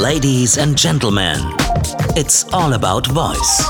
Ladies 0.00 0.56
and 0.58 0.78
Gentlemen, 0.78 1.40
it's 2.14 2.46
all 2.52 2.72
about 2.72 3.08
voice. 3.08 3.64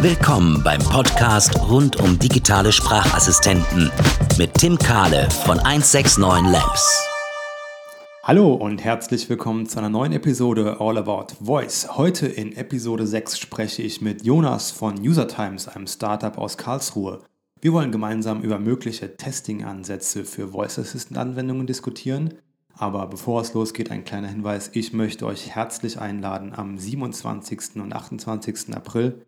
Willkommen 0.00 0.62
beim 0.64 0.80
Podcast 0.80 1.54
rund 1.68 2.00
um 2.00 2.18
digitale 2.18 2.72
Sprachassistenten 2.72 3.92
mit 4.38 4.54
Tim 4.54 4.78
Kahle 4.78 5.28
von 5.44 5.58
169 5.58 6.50
Labs. 6.50 6.98
Hallo 8.22 8.54
und 8.54 8.82
herzlich 8.82 9.28
willkommen 9.28 9.66
zu 9.66 9.80
einer 9.80 9.90
neuen 9.90 10.12
Episode 10.12 10.80
All 10.80 10.96
About 10.96 11.34
Voice. 11.42 11.94
Heute 11.94 12.26
in 12.26 12.56
Episode 12.56 13.06
6 13.06 13.38
spreche 13.38 13.82
ich 13.82 14.00
mit 14.00 14.24
Jonas 14.24 14.70
von 14.70 14.98
User 14.98 15.28
Times, 15.28 15.68
einem 15.68 15.86
Startup 15.86 16.38
aus 16.38 16.56
Karlsruhe. 16.56 17.20
Wir 17.60 17.74
wollen 17.74 17.92
gemeinsam 17.92 18.40
über 18.40 18.58
mögliche 18.58 19.18
Testing-Ansätze 19.18 20.24
für 20.24 20.48
Voice 20.48 20.78
Assistant-Anwendungen 20.78 21.66
diskutieren 21.66 22.38
aber 22.76 23.06
bevor 23.06 23.40
es 23.40 23.54
losgeht, 23.54 23.90
ein 23.90 24.04
kleiner 24.04 24.28
Hinweis. 24.28 24.70
Ich 24.74 24.92
möchte 24.92 25.26
euch 25.26 25.54
herzlich 25.54 25.98
einladen, 25.98 26.52
am 26.54 26.78
27. 26.78 27.76
und 27.76 27.92
28. 27.92 28.74
April 28.74 29.24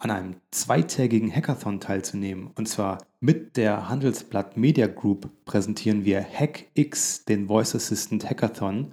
an 0.00 0.10
einem 0.10 0.36
zweitägigen 0.50 1.34
Hackathon 1.34 1.80
teilzunehmen. 1.80 2.50
Und 2.54 2.68
zwar 2.68 2.98
mit 3.20 3.56
der 3.56 3.88
Handelsblatt 3.88 4.56
Media 4.56 4.86
Group 4.86 5.30
präsentieren 5.44 6.04
wir 6.04 6.22
HackX, 6.22 7.24
den 7.24 7.48
Voice 7.48 7.74
Assistant 7.74 8.28
Hackathon. 8.28 8.92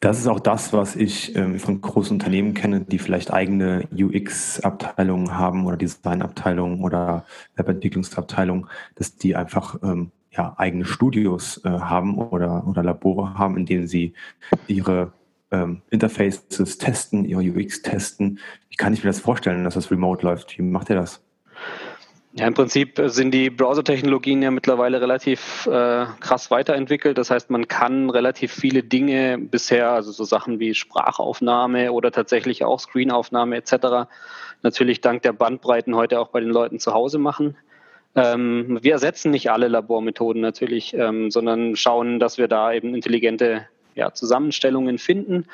Das 0.00 0.20
ist 0.20 0.28
auch 0.28 0.38
das, 0.38 0.72
was 0.72 0.94
ich 0.94 1.34
ähm, 1.34 1.58
von 1.58 1.80
großen 1.80 2.12
Unternehmen 2.12 2.54
kenne, 2.54 2.82
die 2.82 3.00
vielleicht 3.00 3.32
eigene 3.32 3.88
UX-Abteilungen 3.92 5.36
haben 5.36 5.66
oder 5.66 5.76
Design-Abteilungen 5.76 6.84
oder 6.84 7.24
Webentwicklungsabteilungen, 7.56 8.68
dass 8.94 9.16
die 9.16 9.34
einfach 9.34 9.76
ähm, 9.82 10.12
ja, 10.30 10.54
eigene 10.56 10.84
Studios 10.84 11.60
äh, 11.64 11.68
haben 11.68 12.16
oder, 12.16 12.68
oder 12.68 12.84
Labore 12.84 13.34
haben, 13.34 13.56
in 13.56 13.66
denen 13.66 13.88
sie 13.88 14.14
ihre 14.68 15.12
ähm, 15.50 15.82
Interfaces 15.90 16.78
testen, 16.78 17.24
ihre 17.24 17.42
UX 17.42 17.82
testen. 17.82 18.38
Wie 18.70 18.76
kann 18.76 18.92
ich 18.92 19.02
mir 19.02 19.10
das 19.10 19.18
vorstellen, 19.20 19.64
dass 19.64 19.74
das 19.74 19.90
remote 19.90 20.24
läuft? 20.24 20.56
Wie 20.58 20.62
macht 20.62 20.90
ihr 20.90 20.96
das? 20.96 21.24
Ja, 22.38 22.46
im 22.46 22.54
Prinzip 22.54 23.00
sind 23.06 23.32
die 23.32 23.50
Browser-Technologien 23.50 24.40
ja 24.42 24.52
mittlerweile 24.52 25.00
relativ 25.00 25.66
äh, 25.66 26.06
krass 26.20 26.52
weiterentwickelt. 26.52 27.18
Das 27.18 27.32
heißt, 27.32 27.50
man 27.50 27.66
kann 27.66 28.10
relativ 28.10 28.52
viele 28.52 28.84
Dinge 28.84 29.38
bisher, 29.38 29.90
also 29.90 30.12
so 30.12 30.22
Sachen 30.22 30.60
wie 30.60 30.72
Sprachaufnahme 30.72 31.90
oder 31.90 32.12
tatsächlich 32.12 32.64
auch 32.64 32.78
Screenaufnahme 32.78 33.56
etc., 33.56 34.08
natürlich 34.62 35.00
dank 35.00 35.22
der 35.22 35.32
Bandbreiten 35.32 35.96
heute 35.96 36.20
auch 36.20 36.28
bei 36.28 36.38
den 36.38 36.50
Leuten 36.50 36.78
zu 36.78 36.94
Hause 36.94 37.18
machen. 37.18 37.56
Ähm, 38.14 38.78
wir 38.82 38.92
ersetzen 38.92 39.32
nicht 39.32 39.50
alle 39.50 39.66
Labormethoden 39.66 40.40
natürlich, 40.40 40.94
ähm, 40.94 41.32
sondern 41.32 41.74
schauen, 41.74 42.20
dass 42.20 42.38
wir 42.38 42.46
da 42.46 42.72
eben 42.72 42.94
intelligente 42.94 43.66
ja, 43.96 44.14
Zusammenstellungen 44.14 44.98
finden. 44.98 45.46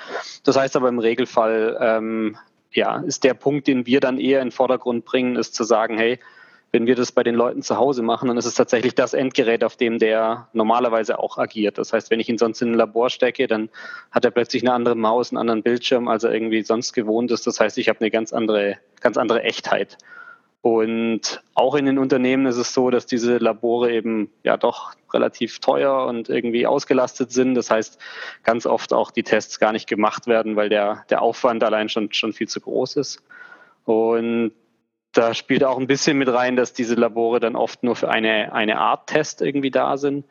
Das 0.45 0.59
heißt 0.59 0.77
aber 0.77 0.91
im 0.91 0.99
Regelfall, 0.99 1.79
ähm, 1.81 2.37
ja, 2.73 2.99
ist 2.99 3.25
der 3.25 3.33
Punkt, 3.33 3.69
den 3.69 3.87
wir 3.87 4.01
dann 4.01 4.19
eher 4.19 4.43
in 4.43 4.49
den 4.49 4.53
Vordergrund 4.53 5.07
bringen, 5.07 5.37
ist 5.37 5.55
zu 5.55 5.65
sagen, 5.65 5.97
hey, 5.97 6.19
wenn 6.75 6.89
wir 6.89 6.97
das 6.97 7.13
bei 7.13 7.23
den 7.23 7.37
Leuten 7.37 7.63
zu 7.63 7.79
Hause 7.79 8.03
machen, 8.03 8.27
dann 8.27 8.37
ist 8.37 8.47
es 8.47 8.57
tatsächlich 8.57 8.97
das 8.97 9.15
Endgerät, 9.15 9.63
auf 9.63 9.77
dem 9.77 10.01
der 10.01 10.49
normalerweise 10.55 11.21
auch 11.21 11.39
agiert. 11.39 11.79
Das 11.79 11.93
heißt, 11.93 12.11
wenn 12.11 12.19
ich 12.19 12.29
ihn 12.29 12.37
sonst 12.37 12.61
in 12.63 12.73
ein 12.73 12.75
Labor 12.75 13.11
stecke, 13.11 13.47
dann 13.47 13.71
hat 14.11 14.25
er 14.25 14.33
plötzlich 14.33 14.65
eine 14.65 14.73
andere 14.73 14.97
Maus, 14.97 15.31
einen 15.31 15.39
anderen 15.39 15.63
Bildschirm, 15.63 16.09
als 16.09 16.25
er 16.25 16.33
irgendwie 16.35 16.63
sonst 16.63 16.93
gewohnt 16.93 17.31
ist. 17.31 17.47
Das 17.47 17.61
heißt, 17.61 17.79
ich 17.79 17.89
habe 17.89 18.01
eine 18.01 18.11
ganz 18.11 18.33
andere, 18.33 18.79
ganz 19.01 19.17
andere 19.17 19.45
Echtheit. 19.45 19.99
Und 20.63 21.45
auch 21.55 21.77
in 21.77 21.87
den 21.87 21.97
Unternehmen 21.97 22.45
ist 22.47 22.57
es 22.57 22.75
so, 22.75 22.91
dass 22.91 23.07
diese 23.07 23.37
Labore 23.37 23.93
eben 23.93 24.33
ja 24.43 24.57
doch 24.57 24.95
relativ 25.13 25.61
teuer 25.61 26.07
und 26.07 26.29
irgendwie 26.29 26.67
ausgelastet 26.67 27.31
sind. 27.31 27.55
Das 27.55 27.71
heißt, 27.71 28.01
ganz 28.43 28.67
oft 28.67 28.93
auch 28.93 29.13
die 29.13 29.23
Tests 29.23 29.61
gar 29.61 29.71
nicht 29.71 29.87
gemacht 29.87 30.27
werden, 30.27 30.57
weil 30.57 30.71
der, 30.71 31.05
der 31.09 31.23
Aufwand 31.23 31.63
allein 31.63 31.89
schon, 31.89 32.13
schon 32.13 32.33
viel 32.33 32.49
zu 32.49 32.61
groß 32.61 32.97
ist. 32.97 33.23
Und 33.85 34.53
da 35.15 35.33
spielt 35.33 35.65
auch 35.65 35.79
ein 35.79 35.87
bisschen 35.87 36.19
mit 36.19 36.29
rein, 36.29 36.57
dass 36.57 36.73
diese 36.73 36.95
Labore 36.95 37.41
dann 37.41 37.57
oft 37.57 37.83
nur 37.83 37.97
für 37.97 38.11
eine, 38.11 38.53
eine 38.53 38.79
Art 38.79 39.09
Test 39.09 39.41
irgendwie 39.41 39.71
da 39.71 39.97
sind, 39.97 40.25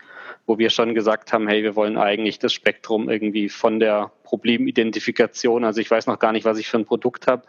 wo 0.45 0.57
wir 0.57 0.69
schon 0.69 0.93
gesagt 0.93 1.31
haben, 1.31 1.47
hey, 1.47 1.63
wir 1.63 1.75
wollen 1.75 1.97
eigentlich 1.97 2.37
das 2.37 2.53
Spektrum 2.53 3.09
irgendwie 3.09 3.49
von 3.49 3.79
der 3.79 4.11
Problemidentifikation, 4.23 5.63
also 5.63 5.79
ich 5.79 5.89
weiß 5.89 6.07
noch 6.07 6.19
gar 6.19 6.33
nicht, 6.33 6.45
was 6.45 6.57
ich 6.57 6.67
für 6.67 6.77
ein 6.77 6.85
Produkt 6.85 7.27
habe, 7.27 7.43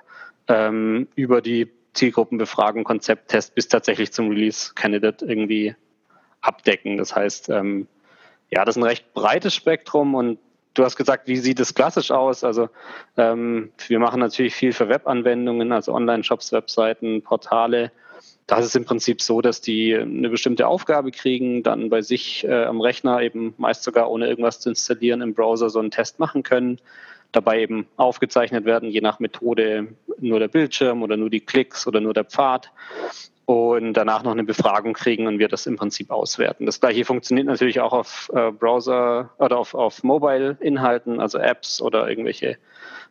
ähm, 0.48 1.08
über 1.16 1.42
die 1.42 1.70
Zielgruppenbefragung, 1.94 2.84
Konzepttest 2.84 3.54
bis 3.54 3.68
tatsächlich 3.68 4.12
zum 4.12 4.28
Release 4.28 4.72
Candidate 4.74 5.24
irgendwie 5.24 5.74
abdecken. 6.40 6.96
Das 6.96 7.16
heißt, 7.16 7.48
ähm, 7.50 7.88
ja, 8.50 8.64
das 8.64 8.76
ist 8.76 8.82
ein 8.82 8.86
recht 8.86 9.12
breites 9.14 9.54
Spektrum 9.54 10.14
und 10.14 10.38
du 10.74 10.84
hast 10.84 10.96
gesagt, 10.96 11.26
wie 11.28 11.36
sieht 11.36 11.60
es 11.60 11.74
klassisch 11.74 12.10
aus? 12.10 12.44
Also 12.44 12.68
ähm, 13.16 13.70
wir 13.88 13.98
machen 13.98 14.20
natürlich 14.20 14.54
viel 14.54 14.72
für 14.72 14.88
Webanwendungen, 14.88 15.72
also 15.72 15.92
Online-Shops, 15.94 16.52
Webseiten, 16.52 17.22
Portale. 17.22 17.92
Das 18.46 18.66
ist 18.66 18.76
im 18.76 18.84
Prinzip 18.84 19.22
so, 19.22 19.40
dass 19.40 19.60
die 19.60 19.94
eine 19.94 20.28
bestimmte 20.28 20.66
Aufgabe 20.66 21.10
kriegen, 21.10 21.62
dann 21.62 21.88
bei 21.88 22.02
sich 22.02 22.44
äh, 22.44 22.64
am 22.64 22.80
Rechner 22.80 23.22
eben 23.22 23.54
meist 23.56 23.82
sogar 23.84 24.10
ohne 24.10 24.28
irgendwas 24.28 24.60
zu 24.60 24.68
installieren 24.68 25.22
im 25.22 25.34
Browser 25.34 25.70
so 25.70 25.78
einen 25.78 25.90
Test 25.90 26.18
machen 26.18 26.42
können. 26.42 26.78
Dabei 27.32 27.60
eben 27.60 27.86
aufgezeichnet 27.96 28.64
werden, 28.64 28.90
je 28.90 29.00
nach 29.00 29.18
Methode 29.18 29.88
nur 30.18 30.38
der 30.38 30.48
Bildschirm 30.48 31.02
oder 31.02 31.16
nur 31.16 31.30
die 31.30 31.40
Klicks 31.40 31.86
oder 31.86 32.00
nur 32.00 32.14
der 32.14 32.24
Pfad 32.24 32.70
und 33.46 33.92
danach 33.92 34.22
noch 34.22 34.32
eine 34.32 34.44
Befragung 34.44 34.94
kriegen 34.94 35.26
und 35.26 35.38
wir 35.38 35.48
das 35.48 35.66
im 35.66 35.76
Prinzip 35.76 36.10
auswerten. 36.10 36.66
Das 36.66 36.80
gleiche 36.80 37.04
funktioniert 37.04 37.46
natürlich 37.46 37.80
auch 37.80 37.92
auf 37.92 38.30
äh, 38.34 38.50
Browser 38.50 39.30
oder 39.38 39.58
auf, 39.58 39.74
auf 39.74 40.02
Mobile-Inhalten, 40.02 41.20
also 41.20 41.38
Apps 41.38 41.82
oder 41.82 42.08
irgendwelche 42.08 42.56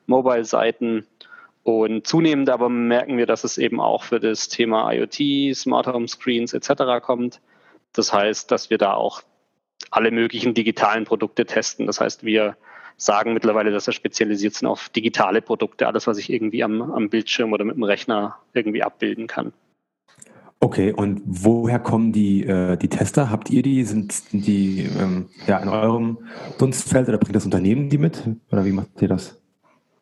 Mobile-Seiten. 0.08 1.06
Und 1.64 2.08
zunehmend 2.08 2.50
aber 2.50 2.68
merken 2.68 3.18
wir, 3.18 3.26
dass 3.26 3.44
es 3.44 3.58
eben 3.58 3.80
auch 3.80 4.04
für 4.04 4.20
das 4.20 4.50
Thema 4.50 4.92
IoT, 4.92 5.56
Smart 5.56 5.88
Home 5.88 6.08
Screens 6.08 6.54
etc. 6.54 7.02
kommt. 7.02 7.40
Das 7.94 8.12
heißt, 8.12 8.52
dass 8.52 8.70
wir 8.70 8.78
da 8.78 8.94
auch 8.94 9.22
alle 9.92 10.12
möglichen 10.12 10.54
digitalen 10.54 11.06
Produkte 11.06 11.46
testen. 11.46 11.86
Das 11.86 12.02
heißt, 12.02 12.26
wir 12.26 12.58
sagen 12.98 13.34
mittlerweile, 13.34 13.72
dass 13.72 13.88
wir 13.88 13.94
spezialisiert 13.94 14.56
sind 14.56 14.68
auf 14.68 14.90
digitale 14.90 15.42
Produkte, 15.42 15.88
alles, 15.88 16.08
was 16.08 16.18
ich 16.18 16.32
irgendwie 16.32 16.64
am, 16.64 16.82
am 16.82 17.10
Bildschirm 17.10 17.54
oder 17.54 17.66
mit 17.66 17.76
dem 17.76 17.84
Rechner 17.84 18.40
irgendwie 18.54 18.84
abbilden 18.84 19.28
kann. 19.28 19.54
Okay, 20.64 20.94
und 20.94 21.22
woher 21.26 21.78
kommen 21.78 22.14
die, 22.14 22.46
äh, 22.46 22.78
die 22.78 22.88
Tester? 22.88 23.30
Habt 23.30 23.50
ihr 23.50 23.64
die? 23.64 23.84
Sind 23.84 24.32
die 24.32 24.88
ähm, 24.98 25.26
ja, 25.46 25.58
in 25.58 25.68
eurem 25.68 26.20
Dunstfeld 26.58 27.10
oder 27.10 27.18
bringt 27.18 27.36
das 27.36 27.44
Unternehmen 27.44 27.90
die 27.90 27.98
mit? 27.98 28.24
Oder 28.50 28.64
wie 28.64 28.72
macht 28.72 29.02
ihr 29.02 29.10
das? 29.10 29.43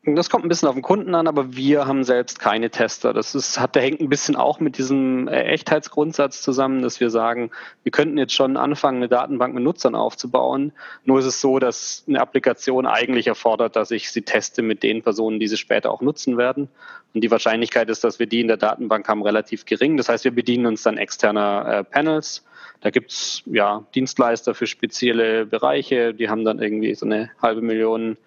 Das 0.03 0.31
kommt 0.31 0.43
ein 0.43 0.49
bisschen 0.49 0.67
auf 0.67 0.73
den 0.73 0.81
Kunden 0.81 1.13
an, 1.13 1.27
aber 1.27 1.55
wir 1.55 1.85
haben 1.85 2.03
selbst 2.03 2.39
keine 2.39 2.71
Tester. 2.71 3.13
Das 3.13 3.35
ist, 3.35 3.59
hat, 3.59 3.75
der 3.75 3.83
hängt 3.83 4.01
ein 4.01 4.09
bisschen 4.09 4.35
auch 4.35 4.59
mit 4.59 4.79
diesem 4.79 5.27
äh, 5.27 5.43
Echtheitsgrundsatz 5.43 6.41
zusammen, 6.41 6.81
dass 6.81 6.99
wir 6.99 7.11
sagen, 7.11 7.51
wir 7.83 7.91
könnten 7.91 8.17
jetzt 8.17 8.33
schon 8.33 8.57
anfangen, 8.57 8.97
eine 8.97 9.09
Datenbank 9.09 9.53
mit 9.53 9.63
Nutzern 9.63 9.93
aufzubauen. 9.93 10.71
Nur 11.05 11.19
ist 11.19 11.25
es 11.25 11.39
so, 11.39 11.59
dass 11.59 12.03
eine 12.07 12.19
Applikation 12.19 12.87
eigentlich 12.87 13.27
erfordert, 13.27 13.75
dass 13.75 13.91
ich 13.91 14.11
sie 14.11 14.23
teste 14.23 14.63
mit 14.63 14.81
den 14.81 15.03
Personen, 15.03 15.39
die 15.39 15.47
sie 15.47 15.57
später 15.57 15.91
auch 15.91 16.01
nutzen 16.01 16.35
werden. 16.35 16.67
Und 17.13 17.23
die 17.23 17.29
Wahrscheinlichkeit 17.29 17.87
ist, 17.87 18.03
dass 18.03 18.17
wir 18.17 18.25
die 18.25 18.41
in 18.41 18.47
der 18.47 18.57
Datenbank 18.57 19.07
haben, 19.07 19.21
relativ 19.21 19.65
gering. 19.65 19.97
Das 19.97 20.09
heißt, 20.09 20.23
wir 20.23 20.33
bedienen 20.33 20.65
uns 20.65 20.81
dann 20.81 20.97
externer 20.97 21.65
äh, 21.67 21.83
Panels. 21.83 22.43
Da 22.79 22.89
gibt's 22.89 23.43
ja 23.45 23.85
Dienstleister 23.93 24.55
für 24.55 24.65
spezielle 24.65 25.45
Bereiche, 25.45 26.15
die 26.15 26.27
haben 26.27 26.43
dann 26.43 26.57
irgendwie 26.57 26.95
so 26.95 27.05
eine 27.05 27.29
halbe 27.39 27.61
Million 27.61 28.17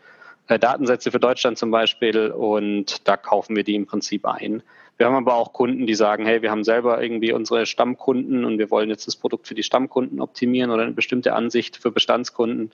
Datensätze 0.47 1.11
für 1.11 1.21
Deutschland 1.21 1.59
zum 1.59 1.71
Beispiel 1.71 2.31
und 2.31 3.07
da 3.09 3.17
kaufen 3.17 3.57
wir 3.57 3.65
die 3.65 3.75
im 3.75 3.87
Prinzip 3.87 4.27
ein. 4.27 4.63
Wir 4.97 5.07
haben 5.07 5.17
aber 5.17 5.35
auch 5.35 5.53
Kunden, 5.53 5.87
die 5.87 5.95
sagen, 5.95 6.25
hey, 6.25 6.43
wir 6.43 6.51
haben 6.51 6.63
selber 6.63 7.03
irgendwie 7.03 7.33
unsere 7.33 7.67
Stammkunden 7.67 8.45
und 8.45 8.59
wir 8.59 8.71
wollen 8.71 8.91
jetzt 8.91 9.07
das 9.07 9.17
Produkt 9.17 9.49
für 9.49 9.55
die 9.55 9.63
Stammkunden 9.63 10.21
optimieren 10.21 10.71
oder 10.71 10.83
eine 10.83 10.93
bestimmte 10.93 11.33
Ansicht 11.35 11.77
für 11.77 11.91
Bestandskunden 11.91 12.71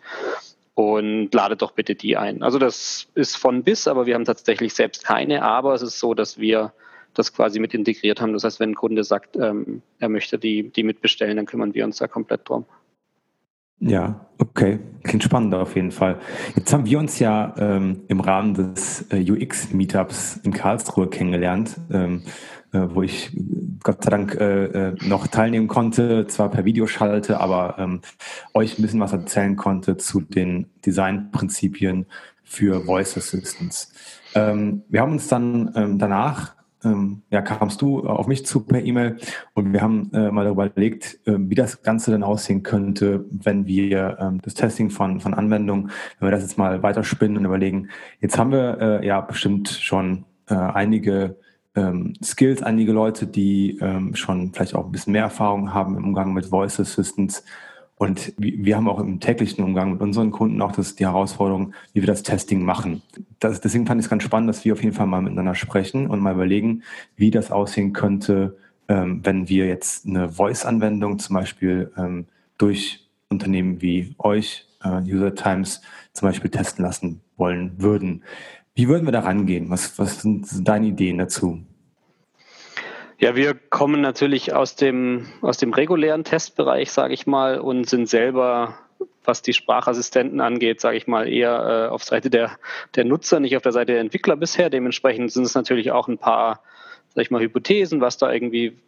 und 0.75 1.33
ladet 1.33 1.63
doch 1.63 1.73
bitte 1.73 1.95
die 1.95 2.17
ein. 2.17 2.43
Also 2.43 2.59
das 2.59 3.09
ist 3.15 3.37
von 3.37 3.63
bis, 3.63 3.89
aber 3.89 4.07
wir 4.07 4.15
haben 4.15 4.25
tatsächlich 4.25 4.75
selbst 4.75 5.05
keine, 5.05 5.43
aber 5.43 5.75
es 5.75 5.83
ist 5.83 5.99
so, 5.99 6.13
dass 6.13 6.39
wir 6.39 6.73
das 7.15 7.35
quasi 7.35 7.59
mit 7.59 7.75
integriert 7.75 8.21
haben. 8.21 8.33
Das 8.35 8.45
heißt, 8.45 8.61
wenn 8.61 8.71
ein 8.71 8.75
Kunde 8.75 9.03
sagt, 9.03 9.37
ähm, 9.37 9.83
er 9.99 10.09
möchte 10.09 10.39
die, 10.39 10.71
die 10.71 10.83
mitbestellen, 10.83 11.37
dann 11.37 11.47
kümmern 11.47 11.75
wir 11.75 11.85
uns 11.85 11.99
da 11.99 12.07
komplett 12.07 12.49
drum. 12.49 12.67
Ja, 13.81 14.27
okay. 14.39 14.79
Klingt 15.03 15.25
spannend 15.25 15.55
auf 15.55 15.75
jeden 15.77 15.93
Fall. 15.93 16.19
Jetzt 16.55 16.73
haben 16.73 16.85
wir 16.85 16.99
uns 16.99 17.19
ja 17.19 17.55
ähm, 17.57 18.03
im 18.09 18.21
Rahmen 18.21 18.53
des 18.53 19.07
äh, 19.11 19.31
UX-Meetups 19.31 20.41
in 20.43 20.53
Karlsruhe 20.53 21.09
kennengelernt, 21.09 21.81
ähm, 21.91 22.23
äh, 22.73 22.81
wo 22.91 23.03
ich 23.03 23.35
Gott 23.83 24.05
sei 24.05 24.11
Dank 24.11 24.35
äh, 24.35 24.65
äh, 24.65 24.97
noch 25.07 25.27
teilnehmen 25.27 25.69
konnte, 25.69 26.27
zwar 26.27 26.51
per 26.51 26.67
Videoschalte, 26.67 27.41
aber 27.41 27.77
ähm, 27.79 28.03
euch 28.53 28.79
ein 28.79 28.83
bisschen 28.83 29.01
was 29.01 29.13
erzählen 29.13 29.57
konnte 29.57 29.97
zu 29.97 30.21
den 30.21 30.67
Designprinzipien 30.85 32.05
für 32.45 32.85
Voice 32.85 33.17
Assistants. 33.17 33.95
Ähm, 34.35 34.83
wir 34.91 35.01
haben 35.01 35.13
uns 35.13 35.29
dann 35.29 35.73
ähm, 35.75 35.99
danach 35.99 36.55
ähm, 36.85 37.23
ja, 37.31 37.43
kamst 37.43 37.83
du 37.83 38.07
auf 38.07 38.27
mich 38.27 38.47
zu 38.47 38.61
per 38.61 38.83
E-Mail 38.83 39.17
und 39.55 39.73
wir 39.73 39.83
haben 39.83 40.11
äh, 40.13 40.31
mal 40.31 40.45
darüber 40.45 40.67
überlegt, 40.67 41.21
äh, 41.27 41.35
wie 41.39 41.55
das 41.55 41.83
Ganze 41.83 42.11
denn 42.11 42.23
aussehen 42.23 42.63
könnte, 42.63 43.25
wenn 43.31 43.67
wir 43.67 44.19
ähm, 44.21 44.41
das 44.43 44.55
Testing 44.55 44.91
von, 44.91 45.21
von 45.21 45.35
Anwendungen, 45.35 45.91
wenn 46.19 46.29
wir 46.29 46.33
das 46.33 46.43
jetzt 46.43 46.59
mal 46.59 46.83
weiterspinnen 46.83 47.37
und 47.37 47.45
überlegen, 47.45 47.89
jetzt 48.21 48.39
haben 48.39 48.53
wir 48.53 48.79
äh, 48.81 49.07
ja 49.07 49.21
bestimmt 49.21 49.69
schon 49.69 50.25
äh, 50.49 50.55
einige 50.55 51.37
ähm, 51.75 52.15
Skills, 52.23 52.63
einige 52.63 52.93
Leute, 52.93 53.27
die 53.27 53.79
ähm, 53.81 54.15
schon 54.15 54.53
vielleicht 54.53 54.75
auch 54.75 54.87
ein 54.87 54.93
bisschen 54.93 55.13
mehr 55.13 55.23
Erfahrung 55.23 55.73
haben 55.73 55.97
im 55.97 56.05
Umgang 56.05 56.33
mit 56.33 56.47
Voice 56.47 56.81
Assistants 56.81 57.45
und 58.01 58.33
wir 58.39 58.77
haben 58.77 58.89
auch 58.89 58.99
im 58.99 59.21
täglichen 59.21 59.63
Umgang 59.63 59.93
mit 59.93 60.01
unseren 60.01 60.31
Kunden 60.31 60.63
auch 60.63 60.73
das, 60.73 60.97
die 60.97 61.05
Herausforderung, 61.05 61.75
wie 61.93 62.01
wir 62.01 62.07
das 62.07 62.23
Testing 62.23 62.65
machen. 62.65 63.03
Das, 63.41 63.61
deswegen 63.61 63.87
fand 63.87 64.01
ich 64.01 64.07
es 64.07 64.11
ganz 64.11 64.23
spannend, 64.23 64.49
dass 64.49 64.65
wir 64.65 64.73
auf 64.73 64.83
jeden 64.83 64.95
Fall 64.95 65.07
mal 65.07 65.21
miteinander 65.21 65.55
sprechen 65.55 66.07
und 66.07 66.21
mal 66.21 66.33
überlegen, 66.33 66.83
wie 67.17 67.31
das 67.31 67.51
aussehen 67.51 67.93
könnte, 67.93 68.57
ähm, 68.89 69.21
wenn 69.23 69.51
wir 69.51 69.67
jetzt 69.67 70.07
eine 70.07 70.31
Voice-Anwendung 70.31 71.19
zum 71.19 71.35
Beispiel 71.35 71.93
ähm, 71.99 72.25
durch 72.57 73.07
Unternehmen 73.29 73.83
wie 73.83 74.15
euch, 74.17 74.67
äh, 74.83 75.03
User 75.03 75.35
Times, 75.35 75.83
zum 76.15 76.27
Beispiel 76.27 76.51
testen 76.51 76.83
lassen 76.83 77.21
wollen 77.37 77.73
würden. 77.77 78.23
Wie 78.75 78.89
würden 78.89 79.07
wir 79.07 79.13
da 79.13 79.21
rangehen? 79.21 79.69
Was, 79.69 79.99
was 79.99 80.23
sind 80.23 80.67
deine 80.67 80.87
Ideen 80.87 81.19
dazu? 81.19 81.61
Ja, 83.21 83.37
wir 83.37 83.53
kommen 83.53 84.01
natürlich 84.01 84.55
aus 84.55 84.77
dem, 84.77 85.27
aus 85.43 85.59
dem 85.59 85.75
regulären 85.75 86.25
Testbereich, 86.25 86.91
sage 86.91 87.13
ich 87.13 87.27
mal, 87.27 87.61
und 87.61 87.87
sind 87.87 88.09
selber, 88.09 88.79
was 89.25 89.43
die 89.43 89.53
Sprachassistenten 89.53 90.41
angeht, 90.41 90.81
sage 90.81 90.97
ich 90.97 91.07
mal, 91.07 91.29
eher 91.29 91.89
äh, 91.91 91.93
auf 91.93 92.03
Seite 92.03 92.31
der, 92.31 92.53
der 92.95 93.05
Nutzer, 93.05 93.39
nicht 93.39 93.59
auf 93.59 93.63
der 93.63 93.73
Seite 93.73 93.93
der 93.93 94.01
Entwickler 94.01 94.37
bisher. 94.37 94.71
Dementsprechend 94.71 95.31
sind 95.33 95.45
es 95.45 95.55
natürlich 95.55 95.93
auch 95.93 96.09
ein 96.09 96.17
paar, 96.17 96.63
sage 97.09 97.25
ich 97.25 97.31
mal, 97.31 97.43
Hypothesen, 97.43 98.01
was 98.01 98.17
da 98.17 98.33
irgendwie 98.33 98.79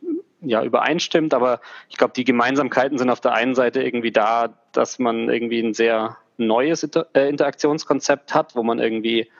ja, 0.40 0.64
übereinstimmt. 0.64 1.34
Aber 1.34 1.60
ich 1.90 1.98
glaube, 1.98 2.14
die 2.16 2.24
Gemeinsamkeiten 2.24 2.96
sind 2.96 3.10
auf 3.10 3.20
der 3.20 3.34
einen 3.34 3.54
Seite 3.54 3.82
irgendwie 3.82 4.12
da, 4.12 4.54
dass 4.72 4.98
man 4.98 5.28
irgendwie 5.28 5.60
ein 5.60 5.74
sehr 5.74 6.16
neues 6.38 6.82
Inter 6.82 7.06
äh, 7.12 7.28
Interaktionskonzept 7.28 8.34
hat, 8.34 8.56
wo 8.56 8.62
man 8.62 8.78
irgendwie, 8.78 9.30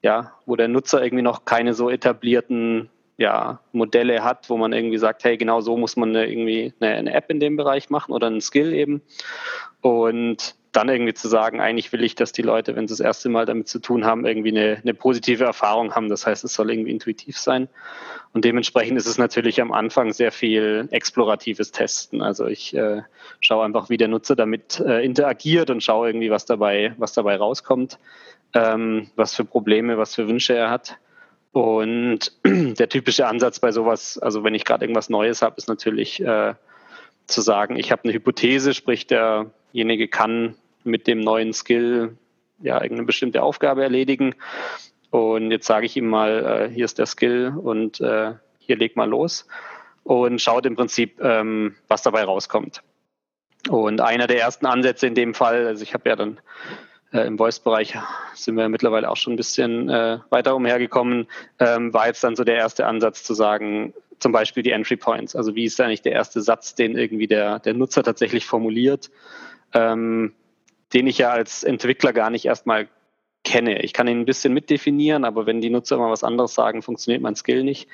ja, 0.00 0.32
wo 0.46 0.56
der 0.56 0.68
Nutzer 0.68 1.04
irgendwie 1.04 1.22
noch 1.24 1.44
keine 1.44 1.74
so 1.74 1.90
etablierten 1.90 2.88
ja, 3.20 3.60
Modelle 3.72 4.24
hat, 4.24 4.48
wo 4.48 4.56
man 4.56 4.72
irgendwie 4.72 4.96
sagt, 4.96 5.24
hey, 5.24 5.36
genau 5.36 5.60
so 5.60 5.76
muss 5.76 5.94
man 5.94 6.14
irgendwie 6.14 6.72
eine, 6.80 6.94
eine, 6.94 7.12
App 7.12 7.28
in 7.28 7.38
dem 7.38 7.54
Bereich 7.54 7.90
machen 7.90 8.12
oder 8.12 8.28
einen 8.28 8.40
Skill 8.40 8.72
eben. 8.72 9.02
Und 9.82 10.54
dann 10.72 10.88
irgendwie 10.88 11.12
zu 11.12 11.28
sagen, 11.28 11.60
eigentlich 11.60 11.92
will 11.92 12.02
ich, 12.02 12.14
dass 12.14 12.32
die 12.32 12.40
Leute, 12.40 12.76
wenn 12.76 12.88
sie 12.88 12.92
das 12.92 13.00
erste 13.00 13.28
Mal 13.28 13.44
damit 13.44 13.68
zu 13.68 13.78
tun 13.78 14.06
haben, 14.06 14.24
irgendwie 14.24 14.56
eine, 14.56 14.78
eine 14.82 14.94
positive 14.94 15.44
Erfahrung 15.44 15.94
haben. 15.94 16.08
Das 16.08 16.26
heißt, 16.26 16.44
es 16.44 16.54
soll 16.54 16.70
irgendwie 16.70 16.92
intuitiv 16.92 17.36
sein. 17.36 17.68
Und 18.32 18.46
dementsprechend 18.46 18.96
ist 18.96 19.06
es 19.06 19.18
natürlich 19.18 19.60
am 19.60 19.72
Anfang 19.72 20.14
sehr 20.14 20.32
viel 20.32 20.88
exploratives 20.90 21.72
Testen. 21.72 22.22
Also 22.22 22.46
ich 22.46 22.74
äh, 22.74 23.02
schaue 23.40 23.66
einfach, 23.66 23.90
wie 23.90 23.98
der 23.98 24.08
Nutzer 24.08 24.34
damit 24.34 24.80
äh, 24.80 25.04
interagiert 25.04 25.68
und 25.68 25.82
schaue 25.82 26.08
irgendwie, 26.08 26.30
was 26.30 26.46
dabei, 26.46 26.94
was 26.96 27.12
dabei 27.12 27.36
rauskommt, 27.36 27.98
ähm, 28.54 29.10
was 29.14 29.34
für 29.34 29.44
Probleme, 29.44 29.98
was 29.98 30.14
für 30.14 30.26
Wünsche 30.26 30.54
er 30.54 30.70
hat. 30.70 30.96
Und 31.52 32.32
der 32.44 32.88
typische 32.88 33.26
Ansatz 33.26 33.58
bei 33.58 33.72
sowas, 33.72 34.18
also 34.18 34.44
wenn 34.44 34.54
ich 34.54 34.64
gerade 34.64 34.84
irgendwas 34.84 35.10
Neues 35.10 35.42
habe, 35.42 35.56
ist 35.56 35.68
natürlich 35.68 36.20
äh, 36.20 36.54
zu 37.26 37.40
sagen, 37.40 37.76
ich 37.76 37.90
habe 37.90 38.04
eine 38.04 38.12
Hypothese, 38.12 38.74
sprich 38.74 39.06
derjenige 39.06 40.08
kann 40.08 40.54
mit 40.84 41.06
dem 41.06 41.20
neuen 41.20 41.52
Skill 41.52 42.16
ja 42.60 42.76
irgendeine 42.76 43.06
bestimmte 43.06 43.42
Aufgabe 43.42 43.82
erledigen. 43.82 44.34
Und 45.10 45.50
jetzt 45.50 45.66
sage 45.66 45.86
ich 45.86 45.96
ihm 45.96 46.08
mal, 46.08 46.68
äh, 46.70 46.72
hier 46.72 46.84
ist 46.84 46.98
der 46.98 47.06
Skill 47.06 47.52
und 47.56 48.00
äh, 48.00 48.34
hier 48.58 48.76
leg 48.76 48.96
mal 48.96 49.08
los 49.08 49.46
und 50.04 50.40
schaut 50.40 50.66
im 50.66 50.76
Prinzip, 50.76 51.20
ähm, 51.20 51.74
was 51.88 52.02
dabei 52.02 52.24
rauskommt. 52.24 52.82
Und 53.68 54.00
einer 54.00 54.26
der 54.26 54.40
ersten 54.40 54.66
Ansätze 54.66 55.06
in 55.06 55.14
dem 55.14 55.34
Fall, 55.34 55.66
also 55.66 55.82
ich 55.82 55.92
habe 55.94 56.08
ja 56.08 56.16
dann 56.16 56.40
äh, 57.12 57.26
Im 57.26 57.38
Voice-Bereich 57.38 57.94
sind 58.34 58.56
wir 58.56 58.68
mittlerweile 58.68 59.10
auch 59.10 59.16
schon 59.16 59.34
ein 59.34 59.36
bisschen 59.36 59.88
äh, 59.88 60.18
weiter 60.30 60.54
umhergekommen. 60.54 61.26
Ähm, 61.58 61.92
war 61.92 62.06
jetzt 62.06 62.22
dann 62.22 62.36
so 62.36 62.44
der 62.44 62.56
erste 62.56 62.86
Ansatz 62.86 63.24
zu 63.24 63.34
sagen, 63.34 63.94
zum 64.20 64.32
Beispiel 64.32 64.62
die 64.62 64.70
Entry 64.70 64.96
Points. 64.96 65.34
Also 65.34 65.54
wie 65.54 65.64
ist 65.64 65.80
eigentlich 65.80 66.02
der 66.02 66.12
erste 66.12 66.40
Satz, 66.40 66.74
den 66.74 66.96
irgendwie 66.96 67.26
der, 67.26 67.58
der 67.58 67.74
Nutzer 67.74 68.02
tatsächlich 68.02 68.46
formuliert, 68.46 69.10
ähm, 69.74 70.34
den 70.92 71.06
ich 71.06 71.18
ja 71.18 71.30
als 71.30 71.64
Entwickler 71.64 72.12
gar 72.12 72.30
nicht 72.30 72.44
erstmal 72.44 72.88
kenne. 73.42 73.82
Ich 73.82 73.92
kann 73.92 74.06
ihn 74.06 74.20
ein 74.20 74.26
bisschen 74.26 74.52
mitdefinieren, 74.52 75.24
aber 75.24 75.46
wenn 75.46 75.60
die 75.60 75.70
Nutzer 75.70 75.96
immer 75.96 76.10
was 76.10 76.24
anderes 76.24 76.54
sagen, 76.54 76.82
funktioniert 76.82 77.22
mein 77.22 77.36
Skill 77.36 77.64
nicht. 77.64 77.88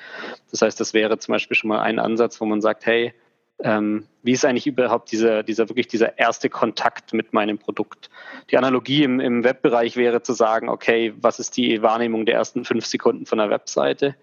Das 0.51 0.63
heißt, 0.63 0.79
das 0.81 0.93
wäre 0.93 1.19
zum 1.19 1.33
Beispiel 1.33 1.57
schon 1.57 1.69
mal 1.69 1.81
ein 1.81 1.99
Ansatz, 2.01 2.41
wo 2.41 2.45
man 2.47 2.61
sagt, 2.61 2.85
hey, 2.85 3.15
ähm, 3.63 4.07
wie 4.23 4.33
ist 4.33 4.45
eigentlich 4.45 4.67
überhaupt 4.67 5.11
dieser, 5.13 5.43
dieser 5.43 5.69
wirklich 5.69 5.89
dieser 5.89 6.19
erste 6.19 6.51
Kontakt 6.51 7.15
mit 7.15 7.33
meinem 7.33 7.59
Produkt? 7.59 8.11
Die 8.51 8.59
Analogie 8.59 9.03
im, 9.05 9.21
im 9.21 9.45
Webbereich 9.45 9.97
wäre 9.97 10.23
zu 10.23 10.35
sagen, 10.35 10.69
okay, 10.69 11.15
was 11.21 11.39
ist 11.39 11.57
die 11.57 11.83
Wahrnehmung 11.83 12.27
der 12.27 12.35
ersten 12.35 12.65
fünf 12.65 12.85
Sekunden 12.85 13.25
von 13.25 13.39
der 13.39 13.49
Webseite? 13.49 14.15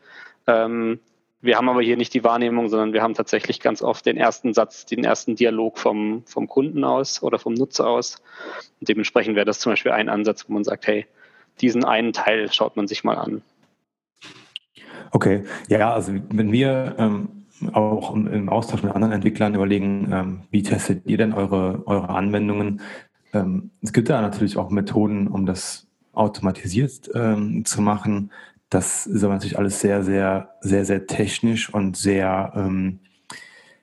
Ähm, 0.45 0.99
wir 1.41 1.57
haben 1.57 1.67
aber 1.67 1.81
hier 1.81 1.97
nicht 1.97 2.13
die 2.13 2.23
Wahrnehmung, 2.23 2.69
sondern 2.69 2.93
wir 2.93 3.01
haben 3.01 3.15
tatsächlich 3.15 3.59
ganz 3.59 3.81
oft 3.81 4.05
den 4.05 4.17
ersten 4.17 4.53
Satz, 4.53 4.85
den 4.85 5.03
ersten 5.03 5.35
Dialog 5.35 5.77
vom, 5.77 6.23
vom 6.25 6.47
Kunden 6.47 6.83
aus 6.83 7.21
oder 7.21 7.39
vom 7.39 7.53
Nutzer 7.53 7.87
aus. 7.87 8.21
Und 8.79 8.87
dementsprechend 8.87 9.35
wäre 9.35 9.45
das 9.45 9.59
zum 9.59 9.71
Beispiel 9.71 9.91
ein 9.91 10.09
Ansatz, 10.09 10.45
wo 10.47 10.53
man 10.53 10.63
sagt, 10.63 10.87
hey, 10.87 11.05
diesen 11.59 11.83
einen 11.83 12.13
Teil 12.13 12.51
schaut 12.51 12.77
man 12.77 12.87
sich 12.87 13.03
mal 13.03 13.17
an. 13.17 13.41
Okay, 15.11 15.43
ja, 15.67 15.93
also 15.93 16.13
wenn 16.29 16.51
wir 16.51 16.95
ähm 16.97 17.42
auch 17.73 18.15
im 18.15 18.49
Austausch 18.49 18.83
mit 18.83 18.93
anderen 18.93 19.13
Entwicklern 19.13 19.55
überlegen, 19.55 20.09
ähm, 20.11 20.39
wie 20.51 20.63
testet 20.63 21.05
ihr 21.05 21.17
denn 21.17 21.33
eure, 21.33 21.85
eure 21.87 22.09
Anwendungen? 22.09 22.81
Ähm, 23.33 23.71
es 23.81 23.93
gibt 23.93 24.09
da 24.09 24.21
natürlich 24.21 24.57
auch 24.57 24.69
Methoden, 24.69 25.27
um 25.27 25.45
das 25.45 25.87
automatisiert 26.13 27.09
ähm, 27.13 27.65
zu 27.65 27.81
machen. 27.81 28.31
Das 28.69 29.05
ist 29.05 29.23
aber 29.23 29.33
natürlich 29.33 29.57
alles 29.57 29.79
sehr, 29.79 30.03
sehr, 30.03 30.55
sehr, 30.61 30.85
sehr 30.85 31.05
technisch 31.05 31.71
und 31.71 31.95
sehr, 31.95 32.71